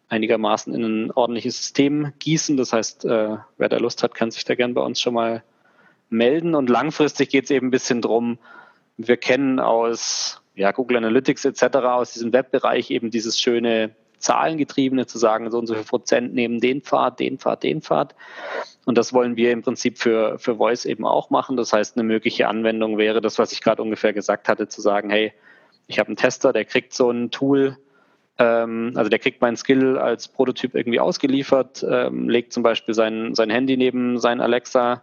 einigermaßen 0.09 0.75
in 0.75 0.83
ein 0.83 1.11
ordentliches 1.13 1.59
System 1.59 2.13
gießen. 2.19 2.57
Das 2.57 2.73
heißt, 2.73 3.05
äh, 3.05 3.37
wer 3.59 3.69
da 3.69 3.77
Lust 3.77 4.03
hat, 4.03 4.15
kann 4.15 4.31
sich 4.31 4.45
da 4.45 4.55
gern 4.55 4.75
bei 4.75 4.81
uns 4.81 5.01
schon 5.01 5.15
mal 5.15 5.45
melden. 6.09 6.55
Und 6.55 6.69
langfristig 6.69 7.29
geht 7.29 7.45
es 7.45 7.51
eben 7.51 7.69
ein 7.69 7.71
bisschen 7.71 8.03
drum, 8.03 8.39
wir 8.97 9.17
kennen 9.17 9.61
aus 9.61 10.43
ja, 10.55 10.73
Google 10.73 10.99
Analytics 10.99 11.45
etc., 11.45 11.77
aus 11.77 12.13
diesem 12.13 12.33
Webbereich 12.33 12.91
eben 12.91 13.11
dieses 13.11 13.39
schöne 13.39 13.95
Zahlengetriebene 14.20 15.06
zu 15.06 15.18
sagen, 15.18 15.50
so 15.50 15.59
und 15.59 15.66
so 15.66 15.74
viel 15.74 15.85
Prozent 15.85 16.35
nehmen 16.35 16.61
den 16.61 16.83
Pfad, 16.83 17.18
den 17.20 17.38
Pfad, 17.38 17.62
den 17.62 17.83
Pfad. 17.83 18.14
Und 18.85 18.96
das 18.96 19.12
wollen 19.12 19.37
wir 19.37 19.52
im 19.52 19.62
Prinzip 19.62 19.98
für, 19.98 20.38
für 20.38 20.56
Voice 20.56 20.85
eben 20.85 21.04
auch 21.04 21.30
machen. 21.30 21.56
Das 21.56 21.72
heißt, 21.72 21.96
eine 21.96 22.04
mögliche 22.04 22.48
Anwendung 22.48 22.98
wäre 22.98 23.20
das, 23.20 23.38
was 23.38 23.52
ich 23.52 23.61
gerade 23.61 23.83
ungefähr 23.83 24.12
gesagt 24.12 24.48
hatte, 24.48 24.68
zu 24.68 24.80
sagen, 24.80 25.11
hey, 25.11 25.33
ich 25.87 25.98
habe 25.98 26.09
einen 26.09 26.16
Tester, 26.16 26.52
der 26.52 26.64
kriegt 26.64 26.94
so 26.94 27.11
ein 27.11 27.30
Tool, 27.30 27.76
ähm, 28.38 28.92
also 28.94 29.11
der 29.11 29.18
kriegt 29.18 29.40
meinen 29.40 29.56
Skill 29.56 29.98
als 29.98 30.28
Prototyp 30.28 30.74
irgendwie 30.74 31.00
ausgeliefert, 31.00 31.85
ähm, 31.88 32.28
legt 32.28 32.52
zum 32.52 32.62
Beispiel 32.62 32.94
sein, 32.94 33.35
sein 33.35 33.50
Handy 33.50 33.76
neben 33.76 34.18
sein 34.18 34.40
Alexa 34.40 35.02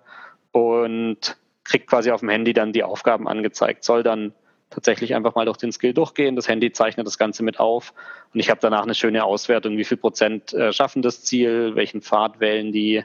und 0.52 1.38
kriegt 1.64 1.88
quasi 1.88 2.12
auf 2.12 2.22
dem 2.22 2.30
Handy 2.30 2.54
dann 2.54 2.72
die 2.72 2.84
Aufgaben 2.84 3.28
angezeigt, 3.28 3.84
soll 3.84 4.02
dann 4.02 4.34
tatsächlich 4.70 5.16
einfach 5.16 5.36
mal 5.36 5.46
durch 5.46 5.58
den 5.58 5.72
Skill 5.72 5.94
durchgehen. 5.94 6.36
Das 6.36 6.48
Handy 6.48 6.72
zeichnet 6.72 7.08
das 7.08 7.18
Ganze 7.18 7.44
mit 7.44 7.60
auf 7.60 7.94
und 8.34 8.40
ich 8.40 8.50
habe 8.50 8.60
danach 8.62 8.84
eine 8.84 8.96
schöne 8.96 9.24
Auswertung, 9.24 9.78
wie 9.78 9.84
viel 9.84 9.98
Prozent 9.98 10.54
äh, 10.54 10.74
schaffen 10.74 11.02
das 11.02 11.24
Ziel, 11.24 11.76
welchen 11.76 12.02
Pfad 12.02 12.40
wählen 12.40 12.72
die, 12.72 13.04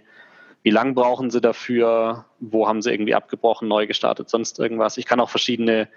wie 0.62 0.70
lang 0.70 0.94
brauchen 0.94 1.30
sie 1.30 1.40
dafür, 1.40 2.26
wo 2.40 2.68
haben 2.68 2.82
sie 2.82 2.92
irgendwie 2.92 3.14
abgebrochen, 3.14 3.68
neu 3.68 3.86
gestartet, 3.86 4.28
sonst 4.28 4.58
irgendwas. 4.58 4.96
Ich 4.96 5.06
kann 5.06 5.20
auch 5.20 5.30
verschiedene 5.30 5.88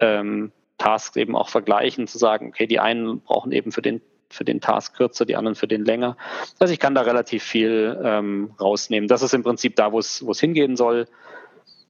ähm, 0.00 0.52
Tasks 0.78 1.16
eben 1.16 1.36
auch 1.36 1.48
vergleichen, 1.48 2.06
zu 2.06 2.18
sagen, 2.18 2.48
okay, 2.48 2.66
die 2.66 2.80
einen 2.80 3.20
brauchen 3.20 3.52
eben 3.52 3.72
für 3.72 3.82
den 3.82 4.00
für 4.28 4.44
den 4.44 4.60
Task 4.60 4.96
kürzer, 4.96 5.24
die 5.24 5.36
anderen 5.36 5.54
für 5.54 5.68
den 5.68 5.84
länger. 5.84 6.16
Also 6.58 6.72
ich 6.72 6.80
kann 6.80 6.96
da 6.96 7.02
relativ 7.02 7.44
viel 7.44 7.96
ähm, 8.02 8.50
rausnehmen. 8.60 9.06
Das 9.08 9.22
ist 9.22 9.34
im 9.34 9.44
Prinzip 9.44 9.76
da, 9.76 9.92
wo 9.92 10.00
es 10.00 10.40
hingehen 10.40 10.76
soll. 10.76 11.06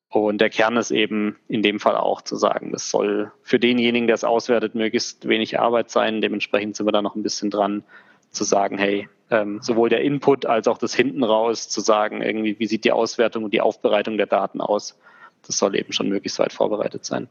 Und 0.08 0.40
der 0.40 0.50
Kern 0.50 0.76
ist 0.76 0.92
eben 0.92 1.36
in 1.48 1.62
dem 1.62 1.80
Fall 1.80 1.96
auch 1.96 2.22
zu 2.22 2.36
sagen, 2.36 2.72
das 2.72 2.90
soll 2.90 3.32
für 3.42 3.58
denjenigen, 3.58 4.06
der 4.06 4.14
es 4.14 4.24
auswertet, 4.24 4.74
möglichst 4.74 5.28
wenig 5.28 5.58
Arbeit 5.58 5.90
sein. 5.90 6.20
Dementsprechend 6.20 6.76
sind 6.76 6.86
wir 6.86 6.92
da 6.92 7.02
noch 7.02 7.16
ein 7.16 7.22
bisschen 7.22 7.50
dran 7.50 7.82
zu 8.30 8.44
sagen, 8.44 8.78
hey, 8.78 9.08
ähm, 9.30 9.60
sowohl 9.60 9.88
der 9.88 10.02
Input 10.02 10.46
als 10.46 10.68
auch 10.68 10.78
das 10.78 10.94
hinten 10.94 11.24
raus 11.24 11.68
zu 11.68 11.80
sagen, 11.80 12.22
irgendwie, 12.22 12.58
wie 12.58 12.66
sieht 12.66 12.84
die 12.84 12.92
Auswertung 12.92 13.44
und 13.44 13.52
die 13.52 13.60
Aufbereitung 13.60 14.16
der 14.16 14.26
Daten 14.26 14.60
aus. 14.60 14.98
Das 15.46 15.58
soll 15.58 15.76
eben 15.76 15.92
schon 15.92 16.08
möglichst 16.08 16.38
weit 16.38 16.52
vorbereitet 16.52 17.04
sein. 17.04 17.28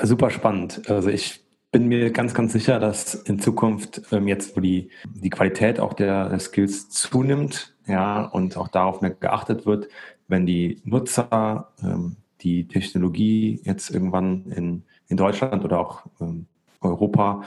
Super 0.00 0.30
spannend. 0.30 0.88
Also 0.88 1.10
ich 1.10 1.40
bin 1.70 1.88
mir 1.88 2.10
ganz, 2.10 2.32
ganz 2.32 2.52
sicher, 2.52 2.78
dass 2.78 3.14
in 3.14 3.38
Zukunft 3.40 4.02
ähm, 4.10 4.26
jetzt, 4.28 4.56
wo 4.56 4.60
die, 4.60 4.90
die 5.04 5.30
Qualität 5.30 5.80
auch 5.80 5.92
der 5.92 6.38
Skills 6.38 6.88
zunimmt, 6.88 7.74
ja, 7.86 8.22
und 8.24 8.56
auch 8.56 8.68
darauf 8.68 9.00
mehr 9.00 9.10
geachtet 9.10 9.66
wird, 9.66 9.88
wenn 10.28 10.46
die 10.46 10.80
Nutzer 10.84 11.72
ähm, 11.82 12.16
die 12.40 12.68
Technologie 12.68 13.60
jetzt 13.64 13.90
irgendwann 13.90 14.46
in, 14.52 14.84
in 15.08 15.16
Deutschland 15.16 15.64
oder 15.64 15.80
auch 15.80 16.02
ähm, 16.20 16.46
Europa 16.80 17.42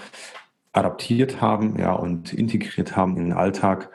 adaptiert 0.73 1.41
haben 1.41 1.77
ja, 1.79 1.93
und 1.93 2.33
integriert 2.33 2.95
haben 2.95 3.17
in 3.17 3.25
den 3.25 3.33
Alltag, 3.33 3.89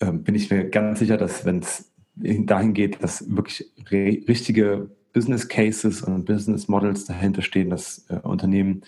ähm, 0.00 0.22
bin 0.22 0.34
ich 0.34 0.50
mir 0.50 0.68
ganz 0.68 0.98
sicher, 0.98 1.16
dass 1.16 1.44
wenn 1.44 1.60
es 1.60 1.90
dahin 2.16 2.74
geht, 2.74 3.02
dass 3.02 3.34
wirklich 3.34 3.70
richtige 3.90 4.90
Business 5.12 5.48
Cases 5.48 6.02
und 6.02 6.24
Business 6.24 6.68
Models 6.68 7.04
dahinter 7.06 7.42
stehen, 7.42 7.70
dass 7.70 8.06
äh, 8.08 8.16
Unternehmen, 8.22 8.82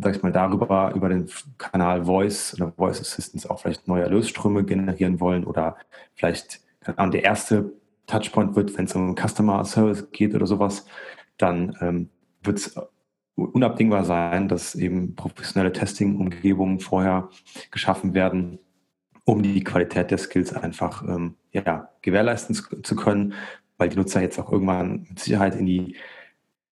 sag 0.00 0.16
ich 0.16 0.22
mal, 0.22 0.32
darüber, 0.32 0.92
über 0.94 1.08
den 1.08 1.28
Kanal 1.58 2.04
Voice 2.04 2.54
oder 2.54 2.72
Voice 2.72 3.00
Assistance 3.00 3.50
auch 3.50 3.60
vielleicht 3.60 3.88
neue 3.88 4.02
Erlösströme 4.02 4.64
generieren 4.64 5.20
wollen 5.20 5.44
oder 5.44 5.76
vielleicht 6.14 6.60
der 6.86 7.22
erste 7.22 7.72
Touchpoint 8.08 8.56
wird, 8.56 8.76
wenn 8.76 8.86
es 8.86 8.94
um 8.96 9.14
Customer 9.14 9.64
Service 9.64 10.10
geht 10.10 10.34
oder 10.34 10.46
sowas, 10.46 10.84
dann 11.36 11.76
ähm, 11.80 12.08
wird 12.42 12.58
es 12.58 12.76
unabdingbar 13.36 14.04
sein, 14.04 14.48
dass 14.48 14.74
eben 14.74 15.14
professionelle 15.14 15.72
Testing-Umgebungen 15.72 16.80
vorher 16.80 17.28
geschaffen 17.70 18.14
werden, 18.14 18.58
um 19.24 19.42
die 19.42 19.62
Qualität 19.62 20.10
der 20.10 20.18
Skills 20.18 20.52
einfach 20.52 21.02
ähm, 21.02 21.36
ja, 21.52 21.90
gewährleisten 22.02 22.54
zu, 22.54 22.96
können, 22.96 23.34
weil 23.76 23.90
die 23.90 23.96
Nutzer 23.96 24.22
jetzt 24.22 24.38
auch 24.40 24.50
irgendwann 24.50 25.06
mit 25.08 25.20
Sicherheit 25.20 25.54
in 25.54 25.66
die, 25.66 25.96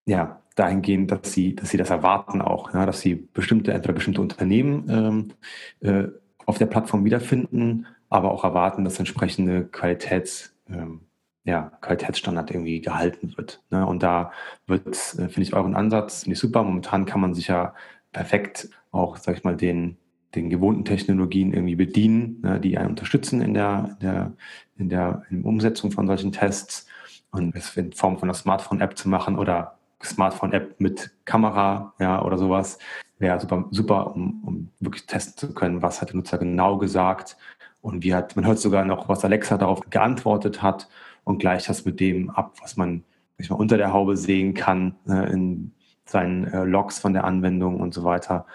ja, 0.07 0.43
dahin 0.57 0.81
gehen, 0.81 1.07
dass 1.07 1.33
sie, 1.33 1.55
dass 1.55 1.69
sie 1.69 1.77
das 1.77 1.91
erwarten 1.91 2.41
auch, 2.41 2.73
ja, 2.73 2.87
dass 2.87 3.01
sie 3.01 3.15
bestimmte, 3.15 3.73
entweder 3.73 3.93
bestimmte 3.93 4.23
Unternehmen 4.23 4.89
ähm, 4.89 5.33
äh, 5.81 6.09
auf 6.47 6.59
der 6.59 6.67
Plattform 6.67 7.05
wiederfinden, 7.05 7.87
aber 8.09 8.33
auch 8.33 8.43
erwarten, 8.43 8.85
dass 8.85 8.99
entsprechende 8.99 9.67
Qualitäts, 9.67 10.57
ähm, 10.69 11.03
ja, 11.47 11.71
Qualitätsstandard 11.81 12.51
irgendwie 12.51 12.81
gehalten 12.81 13.33
wird. 13.37 13.63
Ne? 13.71 13.87
Und 13.87 14.03
da 14.03 14.33
wird, 14.67 14.89
äh, 14.89 15.29
finde 15.29 15.43
ich, 15.43 15.55
euren 15.55 15.77
Ansatz 15.77 16.27
nicht 16.27 16.41
super. 16.41 16.65
Momentan 16.65 17.07
kann 17.07 17.21
man 17.21 17.35
sich 17.35 17.47
ja 17.47 17.75
perfekt 18.13 18.69
auch, 18.91 19.17
sag 19.17 19.37
ich 19.37 19.45
mal, 19.45 19.57
den, 19.57 19.97
den 20.35 20.51
gewohnten 20.51 20.85
Technologien 20.85 21.53
irgendwie 21.53 21.77
bedienen, 21.77 22.41
ne, 22.43 22.61
die 22.61 22.77
einen 22.77 22.91
unterstützen 22.91 23.41
in 23.41 23.55
der, 23.55 23.91
in 23.93 24.07
der, 24.07 24.33
in 24.77 24.89
der 24.89 25.23
in 25.31 25.45
Umsetzung 25.45 25.93
von 25.93 26.07
solchen 26.07 26.33
Tests 26.33 26.87
und 27.31 27.55
es 27.55 27.77
in 27.77 27.93
Form 27.93 28.19
von 28.19 28.29
einer 28.29 28.35
Smartphone-App 28.35 28.99
zu 28.99 29.09
machen 29.09 29.39
oder 29.39 29.79
Smartphone-App 30.03 30.81
mit 30.81 31.13
Kamera, 31.25 31.95
ja, 32.01 32.23
oder 32.23 32.39
sowas, 32.39 32.79
wäre 33.19 33.39
super, 33.41 33.67
super, 33.71 34.15
um, 34.15 34.43
um 34.45 34.71
wirklich 34.81 35.07
testen 35.07 35.37
zu 35.37 35.55
können, 35.55 35.81
was 35.81 36.01
hat 36.01 36.09
der 36.09 36.17
Nutzer 36.17 36.39
genau 36.39 36.77
gesagt 36.77 37.37
und 37.81 38.03
wie 38.03 38.15
hat, 38.15 38.35
man 38.35 38.47
hört 38.47 38.59
sogar 38.59 38.85
noch, 38.85 39.09
was 39.09 39.25
Alexa 39.25 39.57
darauf 39.59 39.81
geantwortet 39.91 40.61
hat 40.61 40.89
und 41.27 41.39
gleicht 41.39 41.69
das 41.69 41.85
mit 41.85 41.99
dem 42.01 42.31
ab, 42.31 42.55
was 42.63 42.77
man 42.77 43.05
mal, 43.49 43.57
unter 43.57 43.77
der 43.77 43.93
Haube 43.93 44.17
sehen 44.17 44.55
kann 44.55 44.95
äh, 45.09 45.31
in 45.33 45.73
seinen 46.07 46.45
äh, 46.47 46.65
Logs 46.65 47.01
von 47.01 47.13
der 47.13 47.25
Anwendung 47.25 47.81
und 47.81 47.93
so 47.93 48.05
weiter. 48.05 48.47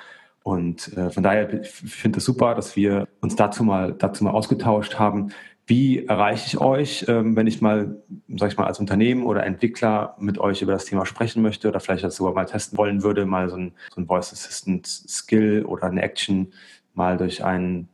Und 0.41 0.97
äh, 0.97 1.11
von 1.11 1.21
daher 1.21 1.49
finde 1.63 2.17
ich 2.17 2.21
es 2.21 2.25
super, 2.25 2.55
dass 2.55 2.75
wir 2.75 3.07
uns 3.19 3.35
dazu 3.35 3.63
mal, 3.63 3.93
dazu 3.93 4.23
mal 4.23 4.31
ausgetauscht 4.31 4.97
haben. 4.97 5.33
Wie 5.67 6.05
erreiche 6.05 6.47
ich 6.47 6.61
euch, 6.61 7.05
ähm, 7.09 7.35
wenn 7.35 7.45
ich 7.45 7.61
mal, 7.61 8.01
sag 8.37 8.51
ich 8.51 8.57
mal, 8.57 8.65
als 8.65 8.79
Unternehmen 8.79 9.23
oder 9.25 9.45
Entwickler 9.45 10.15
mit 10.17 10.39
euch 10.39 10.61
über 10.61 10.71
das 10.71 10.85
Thema 10.85 11.05
sprechen 11.05 11.43
möchte 11.43 11.67
oder 11.67 11.81
vielleicht 11.81 12.05
das 12.05 12.15
sogar 12.15 12.33
mal 12.33 12.45
testen 12.45 12.77
wollen 12.77 13.03
würde, 13.03 13.25
mal 13.25 13.49
so 13.49 13.57
ein, 13.57 13.73
so 13.93 13.99
ein 14.01 14.07
Voice 14.07 14.31
Assistant 14.31 14.87
Skill 14.87 15.65
oder 15.65 15.83
eine 15.87 16.01
Action 16.01 16.53
mal 16.93 17.17
durch 17.17 17.43
einen 17.43 17.89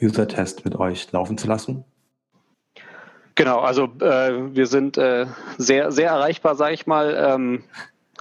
User-Test 0.00 0.66
mit 0.66 0.76
euch 0.76 1.10
laufen 1.12 1.38
zu 1.38 1.48
lassen? 1.48 1.84
Genau, 3.36 3.60
also 3.60 3.84
äh, 4.00 4.54
wir 4.54 4.66
sind 4.66 4.96
äh, 4.96 5.26
sehr, 5.58 5.92
sehr 5.92 6.08
erreichbar, 6.10 6.56
sage 6.56 6.74
ich 6.74 6.86
mal. 6.86 7.14
Ähm, 7.16 7.64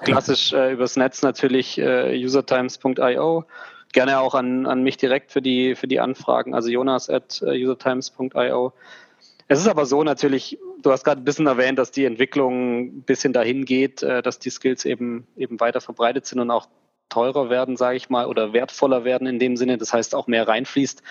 klassisch 0.03 0.51
äh, 0.51 0.73
übers 0.73 0.97
Netz 0.97 1.21
natürlich 1.21 1.77
äh, 1.77 2.21
usertimes.io. 2.23 3.45
Gerne 3.93 4.19
auch 4.19 4.35
an, 4.35 4.65
an 4.65 4.83
mich 4.83 4.97
direkt 4.97 5.31
für 5.31 5.41
die, 5.41 5.75
für 5.75 5.87
die 5.87 6.01
Anfragen, 6.01 6.53
also 6.53 6.69
jonas 6.69 7.09
at 7.09 7.41
äh, 7.41 7.63
usertimes.io. 7.63 8.73
Es 9.47 9.59
ist 9.59 9.69
aber 9.69 9.85
so 9.85 10.03
natürlich, 10.03 10.59
du 10.81 10.91
hast 10.91 11.05
gerade 11.05 11.21
ein 11.21 11.25
bisschen 11.25 11.47
erwähnt, 11.47 11.79
dass 11.79 11.91
die 11.91 12.03
Entwicklung 12.03 12.79
ein 12.81 13.01
bisschen 13.03 13.31
dahin 13.31 13.63
geht, 13.63 14.03
äh, 14.03 14.21
dass 14.21 14.39
die 14.39 14.49
Skills 14.49 14.83
eben, 14.83 15.27
eben 15.37 15.61
weiter 15.61 15.79
verbreitet 15.79 16.25
sind 16.25 16.41
und 16.41 16.51
auch 16.51 16.67
teurer 17.07 17.49
werden, 17.49 17.77
sage 17.77 17.95
ich 17.95 18.09
mal, 18.09 18.25
oder 18.25 18.51
wertvoller 18.51 19.05
werden 19.05 19.27
in 19.27 19.39
dem 19.39 19.55
Sinne, 19.55 19.77
das 19.77 19.93
heißt 19.93 20.13
auch 20.13 20.27
mehr 20.27 20.45
reinfließt. 20.45 21.01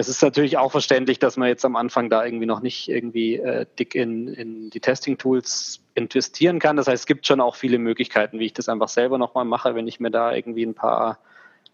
Es 0.00 0.08
ist 0.08 0.22
natürlich 0.22 0.56
auch 0.56 0.72
verständlich, 0.72 1.18
dass 1.18 1.36
man 1.36 1.48
jetzt 1.48 1.62
am 1.66 1.76
Anfang 1.76 2.08
da 2.08 2.24
irgendwie 2.24 2.46
noch 2.46 2.60
nicht 2.60 2.88
irgendwie 2.88 3.36
äh, 3.36 3.66
dick 3.78 3.94
in, 3.94 4.28
in 4.28 4.70
die 4.70 4.80
Testing-Tools 4.80 5.80
investieren 5.94 6.58
kann. 6.58 6.76
Das 6.76 6.86
heißt, 6.86 7.02
es 7.02 7.06
gibt 7.06 7.26
schon 7.26 7.40
auch 7.42 7.54
viele 7.54 7.78
Möglichkeiten, 7.78 8.38
wie 8.38 8.46
ich 8.46 8.54
das 8.54 8.70
einfach 8.70 8.88
selber 8.88 9.18
nochmal 9.18 9.44
mache. 9.44 9.74
Wenn 9.74 9.86
ich 9.86 10.00
mir 10.00 10.10
da 10.10 10.34
irgendwie 10.34 10.64
ein 10.64 10.72
paar 10.72 11.18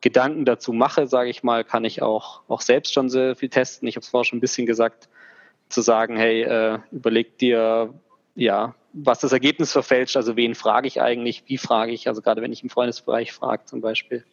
Gedanken 0.00 0.44
dazu 0.44 0.72
mache, 0.72 1.06
sage 1.06 1.30
ich 1.30 1.44
mal, 1.44 1.62
kann 1.62 1.84
ich 1.84 2.02
auch, 2.02 2.42
auch 2.48 2.62
selbst 2.62 2.92
schon 2.92 3.08
sehr 3.08 3.36
viel 3.36 3.48
testen. 3.48 3.86
Ich 3.86 3.94
habe 3.94 4.02
es 4.02 4.08
vorher 4.08 4.24
schon 4.24 4.38
ein 4.38 4.40
bisschen 4.42 4.66
gesagt, 4.66 5.08
zu 5.68 5.80
sagen, 5.80 6.16
hey, 6.16 6.42
äh, 6.42 6.80
überleg 6.90 7.38
dir, 7.38 7.94
ja, 8.34 8.74
was 8.92 9.20
das 9.20 9.30
Ergebnis 9.30 9.70
verfälscht, 9.70 10.16
also 10.16 10.34
wen 10.34 10.56
frage 10.56 10.88
ich 10.88 11.00
eigentlich, 11.00 11.44
wie 11.46 11.58
frage 11.58 11.92
ich, 11.92 12.08
also 12.08 12.22
gerade 12.22 12.42
wenn 12.42 12.52
ich 12.52 12.64
im 12.64 12.70
Freundesbereich 12.70 13.32
frage 13.32 13.66
zum 13.66 13.80
Beispiel. 13.80 14.24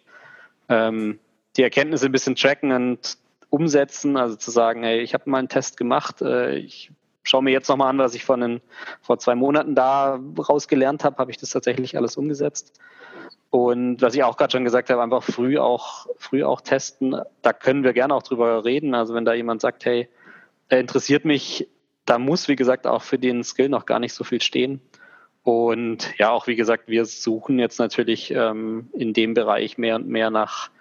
Ähm, 0.67 1.19
die 1.57 1.63
Erkenntnisse 1.63 2.07
ein 2.07 2.11
bisschen 2.11 2.35
tracken 2.35 2.71
und 2.71 3.17
umsetzen, 3.53 4.17
also 4.17 4.35
zu 4.35 4.49
sagen, 4.49 4.81
hey, 4.81 5.01
ich 5.01 5.13
habe 5.13 5.29
mal 5.29 5.37
einen 5.37 5.47
Test 5.47 5.77
gemacht, 5.77 6.23
äh, 6.23 6.55
ich 6.55 6.91
schaue 7.21 7.43
mir 7.43 7.51
jetzt 7.51 7.69
nochmal 7.69 7.89
an, 7.89 7.99
was 7.99 8.15
ich 8.15 8.25
von 8.25 8.41
den, 8.41 8.61
vor 8.99 9.19
zwei 9.19 9.35
Monaten 9.35 9.75
da 9.75 10.19
rausgelernt 10.39 11.03
habe, 11.03 11.17
habe 11.17 11.29
ich 11.29 11.37
das 11.37 11.51
tatsächlich 11.51 11.95
alles 11.95 12.17
umgesetzt. 12.17 12.81
Und 13.51 14.01
was 14.01 14.15
ich 14.15 14.23
auch 14.23 14.37
gerade 14.37 14.51
schon 14.51 14.63
gesagt 14.63 14.89
habe, 14.89 15.03
einfach 15.03 15.21
früh 15.21 15.59
auch, 15.59 16.07
früh 16.17 16.43
auch 16.43 16.61
testen, 16.61 17.15
da 17.43 17.53
können 17.53 17.83
wir 17.83 17.93
gerne 17.93 18.15
auch 18.15 18.23
drüber 18.23 18.65
reden. 18.65 18.95
Also 18.95 19.13
wenn 19.13 19.23
da 19.23 19.35
jemand 19.35 19.61
sagt, 19.61 19.85
hey, 19.85 20.09
er 20.69 20.79
interessiert 20.79 21.23
mich, 21.23 21.69
da 22.05 22.17
muss, 22.17 22.47
wie 22.47 22.55
gesagt, 22.55 22.87
auch 22.87 23.03
für 23.03 23.19
den 23.19 23.43
Skill 23.43 23.69
noch 23.69 23.85
gar 23.85 23.99
nicht 23.99 24.13
so 24.13 24.23
viel 24.23 24.41
stehen. 24.41 24.81
Und 25.43 26.17
ja, 26.17 26.31
auch 26.31 26.47
wie 26.47 26.55
gesagt, 26.55 26.87
wir 26.87 27.05
suchen 27.05 27.59
jetzt 27.59 27.77
natürlich 27.77 28.31
ähm, 28.31 28.89
in 28.93 29.13
dem 29.13 29.35
Bereich 29.35 29.77
mehr 29.77 29.95
und 29.95 30.07
mehr 30.07 30.31
nach, 30.31 30.71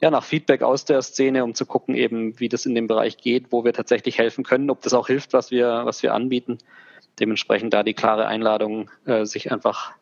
ja, 0.00 0.10
nach 0.10 0.24
Feedback 0.24 0.62
aus 0.62 0.84
der 0.84 1.02
Szene, 1.02 1.44
um 1.44 1.54
zu 1.54 1.66
gucken, 1.66 1.94
eben, 1.94 2.38
wie 2.40 2.48
das 2.48 2.66
in 2.66 2.74
dem 2.74 2.86
Bereich 2.86 3.16
geht, 3.16 3.52
wo 3.52 3.64
wir 3.64 3.72
tatsächlich 3.72 4.18
helfen 4.18 4.44
können, 4.44 4.70
ob 4.70 4.82
das 4.82 4.92
auch 4.92 5.06
hilft, 5.06 5.32
was 5.32 5.50
wir, 5.50 5.82
was 5.84 6.02
wir 6.02 6.14
anbieten. 6.14 6.58
Dementsprechend 7.20 7.72
da 7.72 7.82
die 7.82 7.94
klare 7.94 8.26
Einladung, 8.26 8.90
äh, 9.06 9.24
sich 9.24 9.52
einfach 9.52 9.92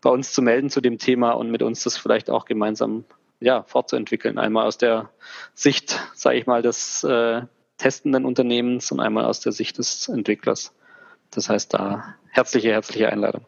bei 0.00 0.10
uns 0.10 0.32
zu 0.32 0.42
melden 0.42 0.70
zu 0.70 0.80
dem 0.80 0.98
Thema 0.98 1.32
und 1.32 1.50
mit 1.50 1.62
uns 1.62 1.82
das 1.82 1.96
vielleicht 1.96 2.30
auch 2.30 2.44
gemeinsam 2.44 3.04
ja, 3.40 3.62
fortzuentwickeln. 3.64 4.38
Einmal 4.38 4.66
aus 4.66 4.78
der 4.78 5.10
Sicht, 5.54 5.98
sage 6.14 6.38
ich 6.38 6.46
mal, 6.46 6.62
des 6.62 7.02
äh, 7.04 7.42
testenden 7.78 8.24
Unternehmens 8.24 8.92
und 8.92 9.00
einmal 9.00 9.24
aus 9.24 9.40
der 9.40 9.52
Sicht 9.52 9.78
des 9.78 10.08
Entwicklers. 10.08 10.74
Das 11.30 11.48
heißt, 11.48 11.72
da 11.74 12.16
herzliche, 12.30 12.70
herzliche 12.70 13.10
Einladung. 13.10 13.44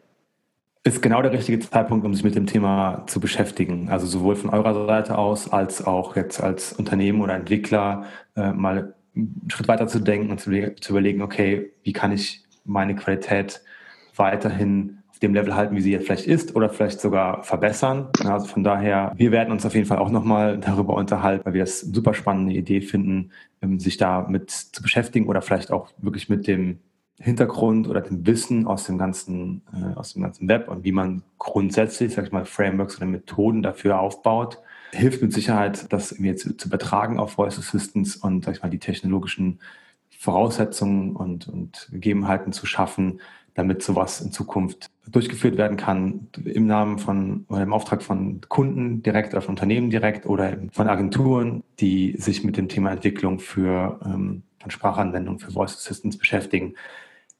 Ist 0.83 1.01
genau 1.01 1.21
der 1.21 1.31
richtige 1.31 1.59
Zeitpunkt, 1.59 2.05
um 2.05 2.13
sich 2.13 2.23
mit 2.23 2.35
dem 2.35 2.47
Thema 2.47 3.03
zu 3.05 3.19
beschäftigen. 3.19 3.89
Also 3.89 4.07
sowohl 4.07 4.35
von 4.35 4.49
eurer 4.49 4.87
Seite 4.87 5.17
aus 5.17 5.51
als 5.51 5.85
auch 5.85 6.15
jetzt 6.15 6.41
als 6.41 6.73
Unternehmen 6.73 7.21
oder 7.21 7.35
Entwickler 7.35 8.05
äh, 8.35 8.51
mal 8.51 8.95
einen 9.15 9.47
Schritt 9.49 9.67
weiter 9.67 9.87
zu 9.87 9.99
denken 9.99 10.31
und 10.31 10.39
zu, 10.39 10.49
zu 10.75 10.93
überlegen, 10.93 11.21
okay, 11.21 11.71
wie 11.83 11.93
kann 11.93 12.11
ich 12.11 12.43
meine 12.65 12.95
Qualität 12.95 13.61
weiterhin 14.15 15.01
dem 15.21 15.33
Level 15.33 15.55
halten, 15.55 15.75
wie 15.75 15.81
sie 15.81 15.91
jetzt 15.91 16.05
vielleicht 16.05 16.25
ist 16.25 16.55
oder 16.55 16.69
vielleicht 16.69 16.99
sogar 16.99 17.43
verbessern. 17.43 18.09
Also 18.25 18.47
von 18.47 18.63
daher, 18.63 19.13
wir 19.15 19.31
werden 19.31 19.51
uns 19.51 19.65
auf 19.65 19.75
jeden 19.75 19.85
Fall 19.85 19.99
auch 19.99 20.09
nochmal 20.09 20.57
darüber 20.65 20.95
unterhalten, 20.95 21.45
weil 21.45 21.53
wir 21.53 21.63
es 21.63 21.81
super 21.81 22.13
spannende 22.13 22.53
Idee 22.53 22.81
finden, 22.81 23.31
ähm, 23.61 23.79
sich 23.79 23.97
damit 23.97 24.49
zu 24.49 24.81
beschäftigen 24.81 25.27
oder 25.27 25.41
vielleicht 25.41 25.71
auch 25.71 25.89
wirklich 25.99 26.29
mit 26.29 26.47
dem 26.47 26.79
Hintergrund 27.21 27.87
oder 27.87 28.01
dem 28.01 28.25
Wissen 28.25 28.67
aus 28.67 28.85
dem 28.85 28.97
ganzen, 28.97 29.61
äh, 29.73 29.97
aus 29.97 30.13
dem 30.13 30.23
ganzen 30.23 30.47
Web 30.47 30.67
und 30.67 30.83
wie 30.83 30.91
man 30.91 31.23
grundsätzlich, 31.37 32.13
sag 32.13 32.25
ich 32.25 32.31
mal, 32.31 32.45
Frameworks 32.45 32.97
oder 32.97 33.05
Methoden 33.05 33.61
dafür 33.61 33.99
aufbaut, 33.99 34.59
hilft 34.91 35.21
mit 35.21 35.31
Sicherheit, 35.31 35.91
das 35.93 36.11
irgendwie 36.11 36.35
zu, 36.35 36.49
übertragen 36.65 37.19
auf 37.19 37.33
Voice 37.33 37.57
Assistants 37.57 38.15
und, 38.15 38.45
sag 38.45 38.55
ich 38.55 38.63
mal, 38.63 38.69
die 38.69 38.79
technologischen 38.79 39.59
Voraussetzungen 40.09 41.15
und, 41.15 41.47
und 41.47 41.89
Gegebenheiten 41.91 42.53
zu 42.53 42.65
schaffen, 42.65 43.21
damit 43.53 43.83
sowas 43.83 44.21
in 44.21 44.31
Zukunft 44.31 44.89
durchgeführt 45.09 45.57
werden 45.57 45.77
kann 45.77 46.27
im 46.43 46.67
Namen 46.67 46.99
von 46.99 47.45
oder 47.49 47.63
im 47.63 47.73
Auftrag 47.73 48.01
von 48.01 48.39
Kunden 48.47 49.03
direkt 49.03 49.33
oder 49.33 49.41
von 49.41 49.53
Unternehmen 49.53 49.89
direkt 49.89 50.25
oder 50.25 50.57
von 50.71 50.87
Agenturen, 50.87 51.63
die 51.79 52.15
sich 52.17 52.43
mit 52.43 52.55
dem 52.55 52.69
Thema 52.69 52.91
Entwicklung 52.91 53.39
für 53.39 53.99
ähm, 54.05 54.43
von 54.59 54.71
Sprachanwendungen 54.71 55.39
für 55.39 55.51
Voice 55.51 55.75
Assistants 55.75 56.17
beschäftigen. 56.17 56.75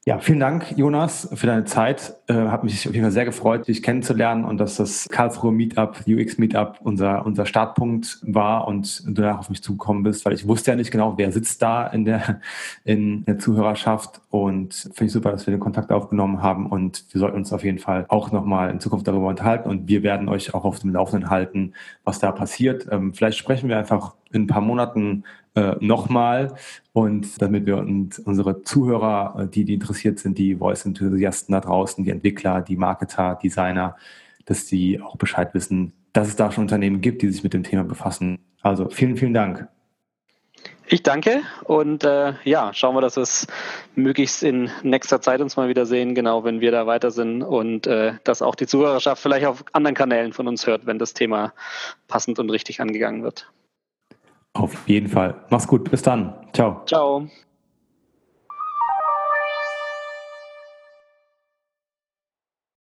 Ja, 0.04 0.18
vielen 0.18 0.40
Dank, 0.40 0.76
Jonas, 0.76 1.28
für 1.32 1.46
deine 1.46 1.62
Zeit. 1.62 2.16
Äh, 2.26 2.34
hat 2.34 2.64
mich 2.64 2.88
auf 2.88 2.92
jeden 2.92 3.04
Fall 3.04 3.12
sehr 3.12 3.24
gefreut, 3.24 3.68
dich 3.68 3.84
kennenzulernen 3.84 4.44
und 4.44 4.58
dass 4.58 4.74
das 4.74 5.08
Karlsruhe 5.08 5.52
Meetup, 5.52 6.00
UX 6.08 6.38
Meetup 6.38 6.80
unser, 6.82 7.24
unser 7.24 7.46
Startpunkt 7.46 8.18
war 8.22 8.66
und 8.66 9.06
du 9.06 9.12
danach 9.22 9.38
auf 9.38 9.48
mich 9.48 9.62
zugekommen 9.62 10.02
bist, 10.02 10.24
weil 10.24 10.32
ich 10.32 10.48
wusste 10.48 10.72
ja 10.72 10.76
nicht 10.76 10.90
genau, 10.90 11.18
wer 11.18 11.30
sitzt 11.30 11.62
da 11.62 11.86
in 11.86 12.04
der, 12.04 12.40
in 12.84 13.24
der 13.26 13.38
Zuhörerschaft 13.38 14.20
und 14.30 14.74
finde 14.74 15.04
ich 15.04 15.12
super, 15.12 15.30
dass 15.30 15.46
wir 15.46 15.52
den 15.52 15.60
Kontakt 15.60 15.92
aufgenommen 15.92 16.42
haben 16.42 16.66
und 16.66 17.04
wir 17.12 17.20
sollten 17.20 17.36
uns 17.36 17.52
auf 17.52 17.62
jeden 17.62 17.78
Fall 17.78 18.04
auch 18.08 18.32
nochmal 18.32 18.70
in 18.70 18.80
Zukunft 18.80 19.06
darüber 19.06 19.28
unterhalten 19.28 19.70
und 19.70 19.86
wir 19.86 20.02
werden 20.02 20.28
euch 20.28 20.52
auch 20.52 20.64
auf 20.64 20.80
dem 20.80 20.90
Laufenden 20.90 21.30
halten, 21.30 21.74
was 22.02 22.18
da 22.18 22.32
passiert. 22.32 22.88
Ähm, 22.90 23.14
vielleicht 23.14 23.38
sprechen 23.38 23.68
wir 23.68 23.78
einfach 23.78 24.16
in 24.32 24.42
ein 24.42 24.46
paar 24.48 24.62
Monaten 24.62 25.22
äh, 25.54 25.74
nochmal 25.80 26.54
und 26.92 27.40
damit 27.42 27.66
wir 27.66 27.78
und 27.78 28.18
unsere 28.24 28.62
Zuhörer, 28.62 29.42
äh, 29.42 29.48
die, 29.48 29.64
die 29.64 29.74
interessiert 29.74 30.18
sind, 30.18 30.38
die 30.38 30.56
Voice-Enthusiasten 30.56 31.52
da 31.52 31.60
draußen, 31.60 32.04
die 32.04 32.10
Entwickler, 32.10 32.62
die 32.62 32.76
Marketer, 32.76 33.38
Designer, 33.42 33.96
dass 34.46 34.66
die 34.66 35.00
auch 35.00 35.16
Bescheid 35.16 35.54
wissen, 35.54 35.92
dass 36.12 36.28
es 36.28 36.36
da 36.36 36.50
schon 36.50 36.64
Unternehmen 36.64 37.00
gibt, 37.00 37.22
die 37.22 37.28
sich 37.28 37.42
mit 37.42 37.54
dem 37.54 37.62
Thema 37.62 37.84
befassen. 37.84 38.38
Also 38.62 38.88
vielen, 38.88 39.16
vielen 39.16 39.34
Dank. 39.34 39.68
Ich 40.86 41.02
danke 41.02 41.42
und 41.64 42.04
äh, 42.04 42.34
ja, 42.44 42.74
schauen 42.74 42.94
wir, 42.94 43.00
dass 43.00 43.16
es 43.16 43.46
möglichst 43.94 44.42
in 44.42 44.70
nächster 44.82 45.20
Zeit 45.20 45.40
uns 45.40 45.56
mal 45.56 45.68
wieder 45.68 45.86
sehen, 45.86 46.14
genau, 46.14 46.44
wenn 46.44 46.60
wir 46.60 46.70
da 46.70 46.86
weiter 46.86 47.10
sind 47.10 47.42
und 47.42 47.86
äh, 47.86 48.14
dass 48.24 48.42
auch 48.42 48.54
die 48.54 48.66
Zuhörerschaft 48.66 49.22
vielleicht 49.22 49.46
auf 49.46 49.64
anderen 49.72 49.94
Kanälen 49.94 50.32
von 50.32 50.48
uns 50.48 50.66
hört, 50.66 50.84
wenn 50.84 50.98
das 50.98 51.14
Thema 51.14 51.54
passend 52.08 52.38
und 52.38 52.50
richtig 52.50 52.80
angegangen 52.80 53.22
wird. 53.22 53.50
Auf 54.54 54.86
jeden 54.86 55.08
Fall. 55.08 55.34
Mach's 55.50 55.66
gut. 55.66 55.90
Bis 55.90 56.02
dann. 56.02 56.34
Ciao. 56.52 56.82
Ciao. 56.86 57.26